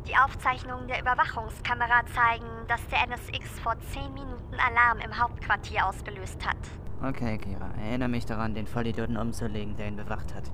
Die 0.07 0.17
Aufzeichnungen 0.17 0.87
der 0.87 1.01
Überwachungskamera 1.01 2.05
zeigen, 2.07 2.45
dass 2.67 2.85
der 2.87 3.03
NSX 3.07 3.59
vor 3.59 3.75
10 3.91 4.13
Minuten 4.15 4.55
Alarm 4.55 4.97
im 4.99 5.19
Hauptquartier 5.19 5.85
ausgelöst 5.85 6.43
hat. 6.43 6.57
Okay, 7.03 7.37
Kira. 7.37 7.69
Erinnere 7.79 8.09
mich 8.09 8.25
daran, 8.25 8.55
den 8.55 8.65
Vollidioten 8.65 9.17
umzulegen, 9.17 9.75
der 9.75 9.89
ihn 9.89 9.95
bewacht 9.95 10.33
hat. 10.33 10.51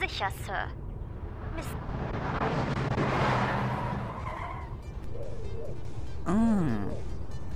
Sicher, 0.00 0.30
Sir. 0.46 0.68
Miss 1.54 1.66
Oh, 6.28 6.92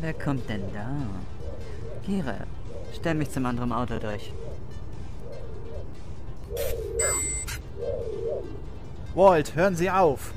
wer 0.00 0.14
kommt 0.14 0.48
denn 0.48 0.62
da? 0.72 0.88
Kira, 2.06 2.36
stell 2.94 3.14
mich 3.14 3.30
zum 3.30 3.44
anderen 3.44 3.70
Auto 3.70 3.98
durch. 3.98 4.32
Walt, 9.14 9.54
hören 9.54 9.76
Sie 9.76 9.90
auf! 9.90 10.32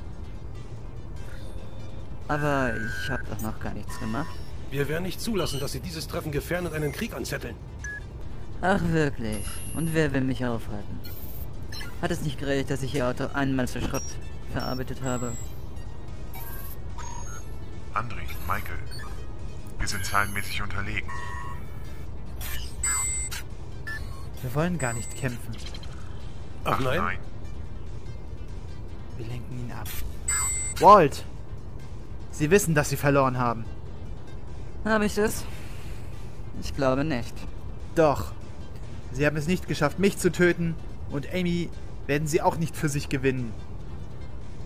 Aber 2.27 2.73
ich 2.75 3.09
habe 3.09 3.23
doch 3.29 3.41
noch 3.41 3.57
gar 3.61 3.73
nichts 3.73 3.97
gemacht. 3.99 4.35
Wir 4.69 4.89
werden 4.89 5.03
nicht 5.03 5.21
zulassen, 5.21 5.61
dass 5.61 5.71
Sie 5.71 5.79
dieses 5.79 6.05
Treffen 6.05 6.33
gefährden 6.33 6.67
und 6.67 6.73
einen 6.73 6.91
Krieg 6.91 7.13
anzetteln. 7.13 7.55
Ach 8.61 8.81
wirklich? 8.91 9.45
Und 9.75 9.93
wer 9.93 10.11
will 10.13 10.21
mich 10.21 10.45
aufhalten? 10.45 10.99
Hat 12.01 12.11
es 12.11 12.21
nicht 12.21 12.39
gerecht, 12.39 12.69
dass 12.69 12.83
ich 12.83 12.95
Ihr 12.95 13.07
Auto 13.07 13.27
einmal 13.33 13.69
zu 13.69 13.79
Schrott 13.79 14.03
verarbeitet 14.51 15.01
habe? 15.03 15.31
André, 17.95 18.23
Michael, 18.45 18.77
wir 19.79 19.87
sind 19.87 20.03
zahlenmäßig 20.03 20.61
unterlegen. 20.61 21.09
Wir 24.41 24.53
wollen 24.53 24.77
gar 24.77 24.91
nicht 24.91 25.15
kämpfen. 25.15 25.55
Ach 26.65 26.79
nein? 26.81 26.97
nein. 26.97 27.17
Wir 29.17 29.27
lenken 29.27 29.59
ihn 29.59 29.71
ab. 29.71 29.87
Walt! 30.81 31.23
Sie 32.31 32.51
wissen, 32.51 32.75
dass 32.75 32.89
Sie 32.89 32.97
verloren 32.97 33.37
haben. 33.37 33.63
Habe 34.83 35.05
ich 35.05 35.17
es? 35.17 35.45
Ich 36.61 36.75
glaube 36.75 37.05
nicht. 37.05 37.33
Doch. 37.95 38.33
Sie 39.13 39.25
haben 39.25 39.37
es 39.37 39.47
nicht 39.47 39.69
geschafft, 39.69 39.99
mich 39.99 40.17
zu 40.17 40.33
töten. 40.33 40.75
Und 41.11 41.33
Amy 41.33 41.69
werden 42.07 42.27
Sie 42.27 42.41
auch 42.41 42.57
nicht 42.57 42.75
für 42.75 42.89
sich 42.89 43.07
gewinnen. 43.07 43.53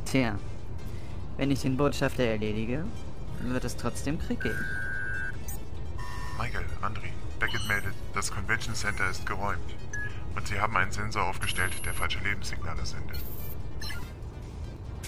Tja, 0.06 0.40
wenn 1.38 1.52
ich 1.52 1.62
den 1.62 1.78
Botschafter 1.78 2.24
erledige, 2.24 2.86
wird 3.42 3.64
es 3.64 3.76
trotzdem 3.78 4.20
Krieg 4.20 4.42
geben. 4.42 4.66
Michael, 6.38 6.66
André, 6.82 7.10
Beckett 7.40 7.68
meldet, 7.68 7.94
das 8.14 8.32
Convention 8.32 8.76
Center 8.76 9.10
ist 9.10 9.26
geräumt. 9.26 9.60
Und 10.36 10.48
sie 10.48 10.60
haben 10.60 10.76
einen 10.78 10.92
Sensor 10.92 11.24
aufgestellt, 11.24 11.74
der 11.86 11.94
falsche 11.94 12.20
Lebenssignale 12.20 12.86
sendet. 12.86 13.18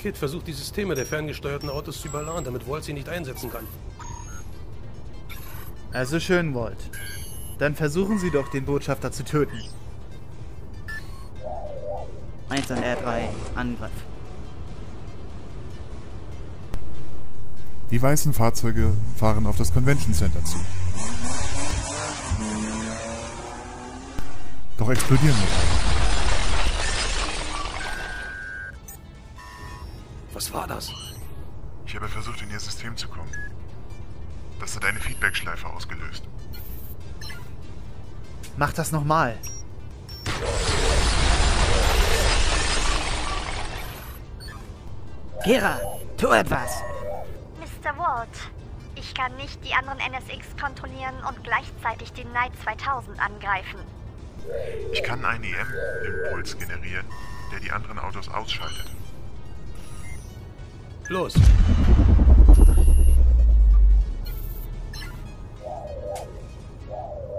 Kid 0.01 0.17
versucht 0.17 0.47
die 0.47 0.53
Systeme 0.53 0.95
der 0.95 1.05
ferngesteuerten 1.05 1.69
Autos 1.69 2.01
zu 2.01 2.07
überladen, 2.07 2.43
damit 2.43 2.67
Walt 2.67 2.83
sie 2.83 2.93
nicht 2.93 3.07
einsetzen 3.07 3.51
kann. 3.51 3.67
Also 5.93 6.19
schön, 6.19 6.55
Walt. 6.55 6.89
Dann 7.59 7.75
versuchen 7.75 8.17
Sie 8.17 8.31
doch, 8.31 8.49
den 8.49 8.65
Botschafter 8.65 9.11
zu 9.11 9.23
töten. 9.23 9.61
1 12.49 12.71
an 12.71 12.79
R3, 12.79 13.29
Angriff. 13.55 13.91
Die 17.91 18.01
weißen 18.01 18.33
Fahrzeuge 18.33 18.93
fahren 19.17 19.45
auf 19.45 19.57
das 19.57 19.73
Convention 19.73 20.13
Center 20.13 20.43
zu. 20.45 20.57
Doch 24.77 24.89
explodieren 24.89 25.37
Motoren. 25.37 25.81
Was 30.33 30.53
war 30.53 30.67
das? 30.67 30.89
Ich 31.85 31.95
habe 31.95 32.07
versucht, 32.07 32.41
in 32.41 32.49
ihr 32.49 32.59
System 32.59 32.95
zu 32.95 33.09
kommen. 33.09 33.29
Das 34.61 34.75
hat 34.75 34.85
eine 34.85 34.99
Feedbackschleife 34.99 35.67
ausgelöst. 35.67 36.23
Mach 38.55 38.71
das 38.71 38.93
nochmal. 38.93 39.37
Kira, 45.43 45.79
tu 46.17 46.27
etwas! 46.27 46.90
Walt, 48.21 48.51
ich 48.95 49.15
kann 49.15 49.35
nicht 49.37 49.65
die 49.65 49.73
anderen 49.73 49.97
NSX 49.99 50.55
kontrollieren 50.59 51.15
und 51.27 51.43
gleichzeitig 51.43 52.13
den 52.13 52.29
Knight 52.29 52.51
2000 52.63 53.19
angreifen. 53.19 53.79
Ich 54.93 55.01
kann 55.01 55.25
einen 55.25 55.43
EM-Impuls 55.43 56.57
generieren, 56.57 57.05
der 57.51 57.59
die 57.59 57.71
anderen 57.71 57.97
Autos 57.97 58.29
ausschaltet. 58.29 58.91
Los! 61.07 61.33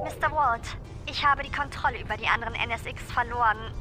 Mr. 0.02 0.32
Walt, 0.32 0.76
ich 1.06 1.24
habe 1.24 1.44
die 1.44 1.52
Kontrolle 1.52 2.00
über 2.00 2.16
die 2.16 2.26
anderen 2.26 2.54
NSX 2.54 3.02
verloren. 3.12 3.72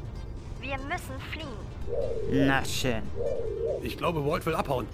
Wir 0.60 0.78
müssen 0.78 1.18
fliehen. 1.32 2.46
Na 2.46 2.64
schön. 2.64 3.02
Ich 3.82 3.98
glaube, 3.98 4.24
Walt 4.24 4.46
will 4.46 4.54
abhauen. 4.54 4.86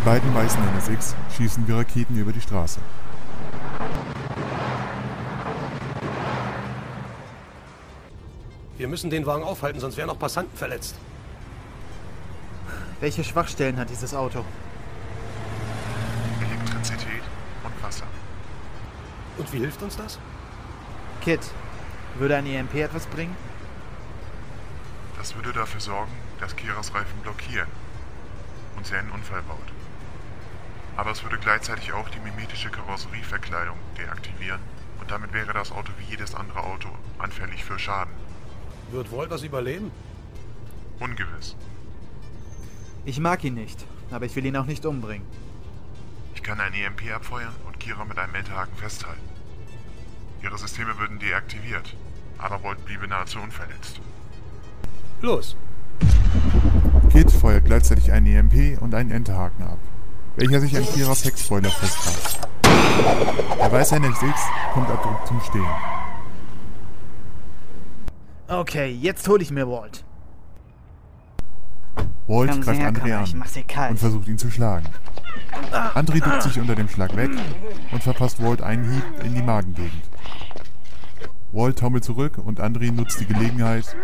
Die 0.00 0.06
beiden 0.06 0.34
weißen 0.34 0.58
NSX 0.76 1.14
schießen 1.36 1.68
wie 1.68 1.72
Raketen 1.72 2.16
über 2.16 2.32
die 2.32 2.40
Straße. 2.40 2.80
Wir 8.78 8.88
müssen 8.88 9.10
den 9.10 9.26
Wagen 9.26 9.42
aufhalten, 9.42 9.78
sonst 9.78 9.98
wären 9.98 10.08
auch 10.08 10.18
Passanten 10.18 10.56
verletzt. 10.56 10.94
Welche 13.00 13.22
Schwachstellen 13.22 13.76
hat 13.76 13.90
dieses 13.90 14.14
Auto? 14.14 14.42
Elektrizität 16.40 17.22
und 17.62 17.82
Wasser. 17.82 18.06
Und 19.36 19.52
wie 19.52 19.58
hilft 19.58 19.82
uns 19.82 19.98
das? 19.98 20.18
Kit, 21.20 21.42
würde 22.14 22.36
ein 22.36 22.46
EMP 22.46 22.76
etwas 22.76 23.04
bringen? 23.04 23.36
Das 25.18 25.34
würde 25.34 25.52
dafür 25.52 25.82
sorgen, 25.82 26.12
dass 26.40 26.56
Kiras 26.56 26.94
Reifen 26.94 27.20
blockieren 27.22 27.68
und 28.78 28.86
sie 28.86 28.94
einen 28.94 29.10
Unfall 29.10 29.42
baut. 29.42 29.79
Aber 30.96 31.10
es 31.10 31.22
würde 31.22 31.38
gleichzeitig 31.38 31.92
auch 31.92 32.08
die 32.10 32.20
mimetische 32.20 32.70
Karosserieverkleidung 32.70 33.76
deaktivieren 33.96 34.60
und 35.00 35.10
damit 35.10 35.32
wäre 35.32 35.52
das 35.52 35.72
Auto 35.72 35.92
wie 35.98 36.10
jedes 36.10 36.34
andere 36.34 36.62
Auto 36.62 36.88
anfällig 37.18 37.64
für 37.64 37.78
Schaden. 37.78 38.12
Wird 38.90 39.10
Walt 39.12 39.30
das 39.30 39.42
überleben? 39.42 39.90
Ungewiss. 40.98 41.56
Ich 43.04 43.18
mag 43.18 43.42
ihn 43.44 43.54
nicht, 43.54 43.84
aber 44.10 44.26
ich 44.26 44.36
will 44.36 44.44
ihn 44.44 44.56
auch 44.56 44.66
nicht 44.66 44.84
umbringen. 44.84 45.26
Ich 46.34 46.42
kann 46.42 46.60
ein 46.60 46.74
EMP 46.74 47.14
abfeuern 47.14 47.54
und 47.66 47.80
Kira 47.80 48.04
mit 48.04 48.18
einem 48.18 48.34
Enterhaken 48.34 48.76
festhalten. 48.76 49.20
Ihre 50.42 50.58
Systeme 50.58 50.98
würden 50.98 51.18
deaktiviert, 51.18 51.96
aber 52.38 52.62
Volt 52.62 52.84
bliebe 52.84 53.06
nahezu 53.06 53.40
unverletzt. 53.40 54.00
Los! 55.22 55.56
Kit 57.10 57.30
feuert 57.30 57.64
gleichzeitig 57.64 58.12
einen 58.12 58.26
EMP 58.26 58.80
und 58.80 58.94
einen 58.94 59.10
Enterhaken 59.10 59.64
ab, 59.64 59.78
welcher 60.36 60.60
sich 60.60 60.76
an 60.76 60.84
Kiras 60.84 61.24
Heckspoiler 61.24 61.70
festmacht. 61.70 62.48
Der 63.58 63.72
weiße 63.72 63.96
NSX 63.96 64.40
kommt 64.72 64.90
abrupt 64.90 65.26
zum 65.26 65.40
Stehen. 65.40 65.66
Okay, 68.48 68.90
jetzt 68.90 69.28
hole 69.28 69.42
ich 69.42 69.50
mir 69.50 69.68
Walt. 69.68 70.04
Walt 72.26 72.50
Kommen 72.50 72.62
greift 72.62 72.80
André 72.80 73.14
an 73.14 73.90
und 73.90 73.98
versucht 73.98 74.28
ihn 74.28 74.38
zu 74.38 74.50
schlagen. 74.50 74.86
André 75.94 76.22
duckt 76.22 76.42
sich 76.42 76.58
unter 76.60 76.74
dem 76.74 76.88
Schlag 76.88 77.14
weg 77.16 77.30
und 77.92 78.02
verpasst 78.02 78.42
Walt 78.42 78.62
einen 78.62 78.92
Hieb 78.92 79.24
in 79.24 79.34
die 79.34 79.42
Magengegend. 79.42 80.02
Walt 81.52 81.78
taumelt 81.78 82.04
zurück 82.04 82.38
und 82.38 82.60
André 82.60 82.92
nutzt 82.92 83.20
die 83.20 83.26
Gelegenheit, 83.26 83.96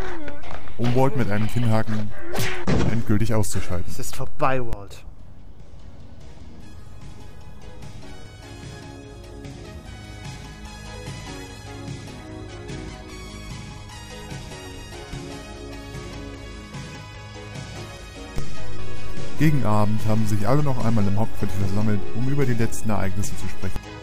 um 0.77 0.95
Walt 0.97 1.16
mit 1.16 1.31
einem 1.31 1.47
Kinnhaken 1.47 2.11
endgültig 2.91 3.33
auszuschalten. 3.33 3.87
Es 3.89 4.01
ist 4.01 4.16
vorbei, 4.16 4.61
Walt. 4.61 5.06
Gegen 19.39 19.64
Abend 19.64 20.01
haben 20.09 20.26
sich 20.26 20.49
alle 20.49 20.62
noch 20.62 20.82
einmal 20.82 21.07
im 21.07 21.18
Hauptquartier 21.18 21.59
versammelt, 21.59 22.01
um 22.14 22.26
über 22.28 22.47
die 22.47 22.55
letzten 22.55 22.89
Ereignisse 22.89 23.37
zu 23.37 23.47
sprechen. 23.49 23.95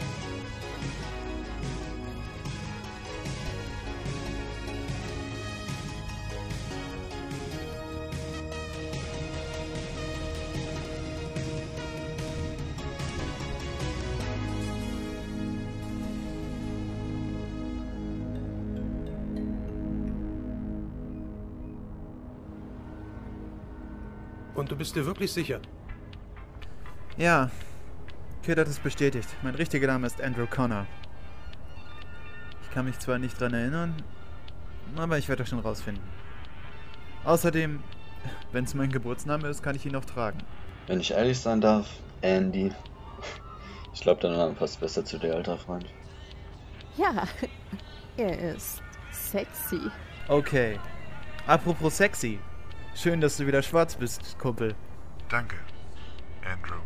Du 24.73 24.77
bist 24.79 24.95
dir 24.95 25.05
wirklich 25.05 25.31
sicher? 25.31 25.59
Ja, 27.15 27.51
Kid 28.41 28.57
hat 28.57 28.67
es 28.67 28.79
bestätigt. 28.79 29.29
Mein 29.43 29.53
richtiger 29.53 29.85
Name 29.85 30.07
ist 30.07 30.19
Andrew 30.19 30.47
Connor. 30.47 30.87
Ich 32.63 32.71
kann 32.71 32.85
mich 32.85 32.97
zwar 32.97 33.19
nicht 33.19 33.39
dran 33.39 33.53
erinnern, 33.53 33.93
aber 34.95 35.19
ich 35.19 35.29
werde 35.29 35.43
das 35.43 35.49
schon 35.49 35.59
rausfinden. 35.59 36.03
Außerdem, 37.23 37.83
wenn 38.51 38.63
es 38.63 38.73
mein 38.73 38.91
Geburtsname 38.91 39.47
ist, 39.47 39.61
kann 39.61 39.75
ich 39.75 39.85
ihn 39.85 39.95
auch 39.95 40.05
tragen. 40.05 40.39
Wenn 40.87 41.01
ich 41.01 41.11
ehrlich 41.11 41.39
sein 41.39 41.61
darf, 41.61 41.87
Andy. 42.21 42.71
Ich 43.93 44.01
glaube, 44.01 44.21
dein 44.21 44.31
Name 44.35 44.55
passt 44.55 44.79
besser 44.79 45.05
zu 45.05 45.19
dir, 45.19 45.35
alter 45.35 45.59
Freund. 45.59 45.85
Ja, 46.97 47.27
er 48.17 48.55
ist 48.55 48.81
sexy. 49.11 49.81
Okay. 50.27 50.79
Apropos 51.45 51.95
sexy. 51.95 52.39
Schön, 52.95 53.21
dass 53.21 53.37
du 53.37 53.47
wieder 53.47 53.61
schwarz 53.63 53.95
bist, 53.95 54.37
Kumpel. 54.39 54.75
Danke, 55.29 55.55
Andrew. 56.45 56.79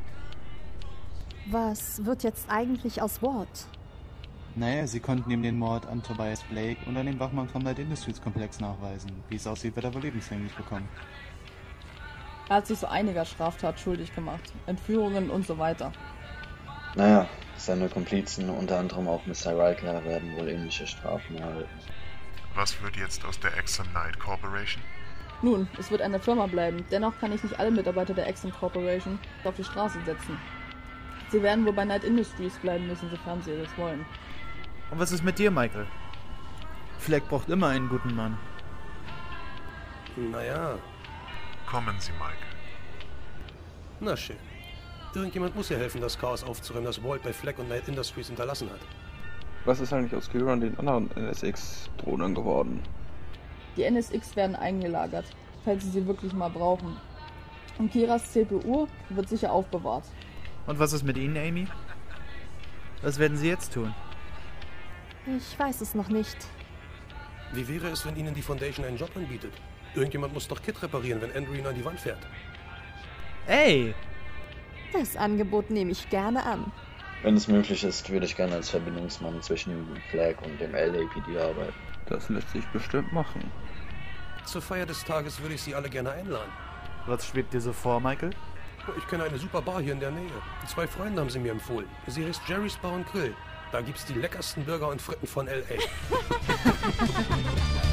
Was 1.48 2.06
wird 2.06 2.24
jetzt 2.24 2.50
eigentlich 2.50 3.02
aus 3.02 3.22
Ward? 3.22 3.48
Naja, 4.56 4.88
sie 4.88 5.00
konnten 5.00 5.30
ihm 5.30 5.44
den 5.44 5.60
Mord 5.60 5.86
an 5.86 6.02
Tobias 6.02 6.44
Blake 6.44 6.80
und 6.88 6.98
an 6.98 7.06
den 7.06 7.20
Wachmann 7.20 7.48
vom 7.48 7.62
Light 7.62 7.78
Industries 7.78 8.22
Komplex 8.22 8.60
nachweisen. 8.60 9.12
Wie 9.30 9.36
es 9.36 9.46
aussieht, 9.46 9.76
wird 9.76 9.86
er 9.86 9.94
wohl 9.94 10.02
lebenslänglich 10.02 10.54
bekommen. 10.56 10.88
Er 12.50 12.58
hat 12.58 12.68
sich 12.68 12.80
so 12.80 12.88
einiger 12.88 13.26
Straftat 13.26 13.80
schuldig 13.80 14.16
gemacht. 14.16 14.54
Entführungen 14.66 15.30
und 15.30 15.46
so 15.46 15.58
weiter. 15.58 15.92
Naja, 16.96 17.28
seine 17.58 17.90
Komplizen, 17.90 18.50
unter 18.50 18.80
anderem 18.80 19.08
auch 19.08 19.26
Mr. 19.26 19.52
Riker, 19.58 20.04
werden 20.06 20.36
wohl 20.38 20.48
ähnliche 20.48 20.88
Strafen 20.88 21.38
erhalten. 21.38 21.70
Was 22.56 22.82
wird 22.82 22.96
jetzt 22.96 23.24
aus 23.26 23.40
der 23.40 23.56
Exxon 23.58 23.88
Knight 23.90 24.18
Corporation? 24.18 24.82
Nun, 25.42 25.68
es 25.78 25.92
wird 25.92 26.02
eine 26.02 26.20
Firma 26.20 26.48
bleiben. 26.48 26.84
Dennoch 26.92 27.18
kann 27.20 27.32
ich 27.32 27.44
nicht 27.44 27.60
alle 27.60 27.72
Mitarbeiter 27.72 28.14
der 28.14 28.28
Exxon 28.28 28.52
Corporation 28.52 29.20
auf 29.44 29.56
die 29.56 29.64
Straße 29.64 30.00
setzen. 30.06 30.38
Sie 31.30 31.44
werden 31.44 31.66
wohl 31.66 31.74
bei 31.74 31.86
Night 31.86 32.04
Industries 32.04 32.58
bleiben 32.58 32.88
müssen, 32.88 33.10
sofern 33.10 33.42
sie 33.42 33.58
das 33.62 33.78
wollen. 33.78 34.06
Und 34.90 35.00
was 35.00 35.12
ist 35.12 35.24
mit 35.24 35.38
dir, 35.38 35.52
Michael? 35.52 35.86
Fleck 37.00 37.28
braucht 37.30 37.50
immer 37.50 37.68
einen 37.68 37.90
guten 37.90 38.16
Mann. 38.16 38.38
Naja, 40.16 40.78
Kommen 41.70 41.96
Sie, 42.00 42.14
Mike. 42.14 42.48
na 44.00 44.16
schön. 44.16 44.38
Irgendjemand 45.14 45.54
muss 45.56 45.68
ja 45.68 45.78
helfen, 45.78 46.00
das 46.00 46.18
Chaos 46.18 46.44
aufzuräumen, 46.44 46.86
das 46.86 47.04
Walt 47.04 47.24
bei 47.24 47.34
Fleck 47.34 47.60
und 47.60 47.68
Night 47.68 47.90
Industries 47.90 48.28
hinterlassen 48.28 48.70
hat. 48.70 48.80
Was 49.66 49.82
ist 49.82 49.92
eigentlich 49.92 50.16
aus 50.16 50.30
und 50.34 50.62
den 50.62 50.80
anderen 50.80 51.12
NSX-Drohnern 51.12 52.34
geworden? 52.34 52.82
Die 53.78 53.84
NSX 53.84 54.36
werden 54.36 54.56
eingelagert, 54.56 55.26
falls 55.64 55.84
sie 55.84 55.92
sie 55.92 56.08
wirklich 56.08 56.34
mal 56.34 56.50
brauchen. 56.50 56.98
Und 57.78 57.92
Kiras 57.92 58.34
CPU 58.34 58.88
wird 59.10 59.30
sicher 59.30 59.52
aufbewahrt. 59.52 60.04
Und 60.66 60.80
was 60.80 60.94
ist 60.94 61.04
mit 61.04 61.16
Ihnen, 61.16 61.38
Amy? 61.38 61.68
Was 63.04 63.20
werden 63.20 63.38
Sie 63.38 63.48
jetzt 63.48 63.74
tun? 63.74 63.94
Ich 65.38 65.58
weiß 65.58 65.82
es 65.82 65.94
noch 65.94 66.10
nicht. 66.10 66.38
Wie 67.54 67.68
wäre 67.68 67.88
es, 67.90 68.06
wenn 68.06 68.16
Ihnen 68.16 68.34
die 68.34 68.42
Foundation 68.42 68.86
einen 68.86 68.98
Job 68.98 69.12
anbietet? 69.16 69.54
Irgendjemand 69.94 70.34
muss 70.34 70.48
doch 70.48 70.62
Kit 70.62 70.82
reparieren, 70.82 71.22
wenn 71.22 71.32
Andrew 71.36 71.54
ihn 71.54 71.66
an 71.66 71.76
die 71.76 71.86
Wand 71.86 72.00
fährt. 72.00 72.20
Ey! 73.46 73.94
Das 74.92 75.16
Angebot 75.16 75.70
nehme 75.70 75.92
ich 75.92 76.10
gerne 76.10 76.44
an. 76.44 76.72
Wenn 77.24 77.36
es 77.36 77.48
möglich 77.48 77.84
ist, 77.84 78.10
würde 78.10 78.26
ich 78.26 78.36
gerne 78.36 78.56
als 78.56 78.70
Verbindungsmann 78.70 79.42
zwischen 79.42 79.88
Flag 80.12 80.36
und 80.44 80.60
dem 80.60 80.74
LAPD 80.74 81.40
arbeiten. 81.40 81.74
Das 82.08 82.30
lässt 82.30 82.52
sich 82.52 82.66
bestimmt 82.68 83.12
machen. 83.12 83.52
Zur 84.46 84.62
Feier 84.62 84.86
des 84.86 85.04
Tages 85.04 85.42
würde 85.42 85.56
ich 85.56 85.62
Sie 85.62 85.76
alle 85.76 85.90
gerne 85.90 86.12
einladen. 86.12 86.52
Was 87.06 87.26
schwebt 87.26 87.54
dir 87.54 87.62
so 87.62 87.74
vor, 87.74 88.00
Michael? 88.00 88.32
Ich 88.98 89.08
kenne 89.08 89.24
eine 89.26 89.38
super 89.38 89.62
Bar 89.62 89.82
hier 89.82 89.94
in 89.94 90.00
der 90.00 90.12
Nähe. 90.12 90.32
Zwei 90.68 90.88
Freunde 90.88 91.20
haben 91.20 91.30
sie 91.30 91.40
mir 91.40 91.52
empfohlen. 91.52 91.88
Sie 92.08 92.26
heißt 92.26 92.42
Jerry's 92.48 92.78
Bar 92.78 92.94
und 92.94 93.06
Grill. 93.12 93.36
Da 93.72 93.82
gibt's 93.82 94.06
die 94.06 94.14
leckersten 94.14 94.64
Burger 94.64 94.88
und 94.90 95.02
Fritten 95.02 95.28
von 95.28 95.48
L.A. 95.48 95.76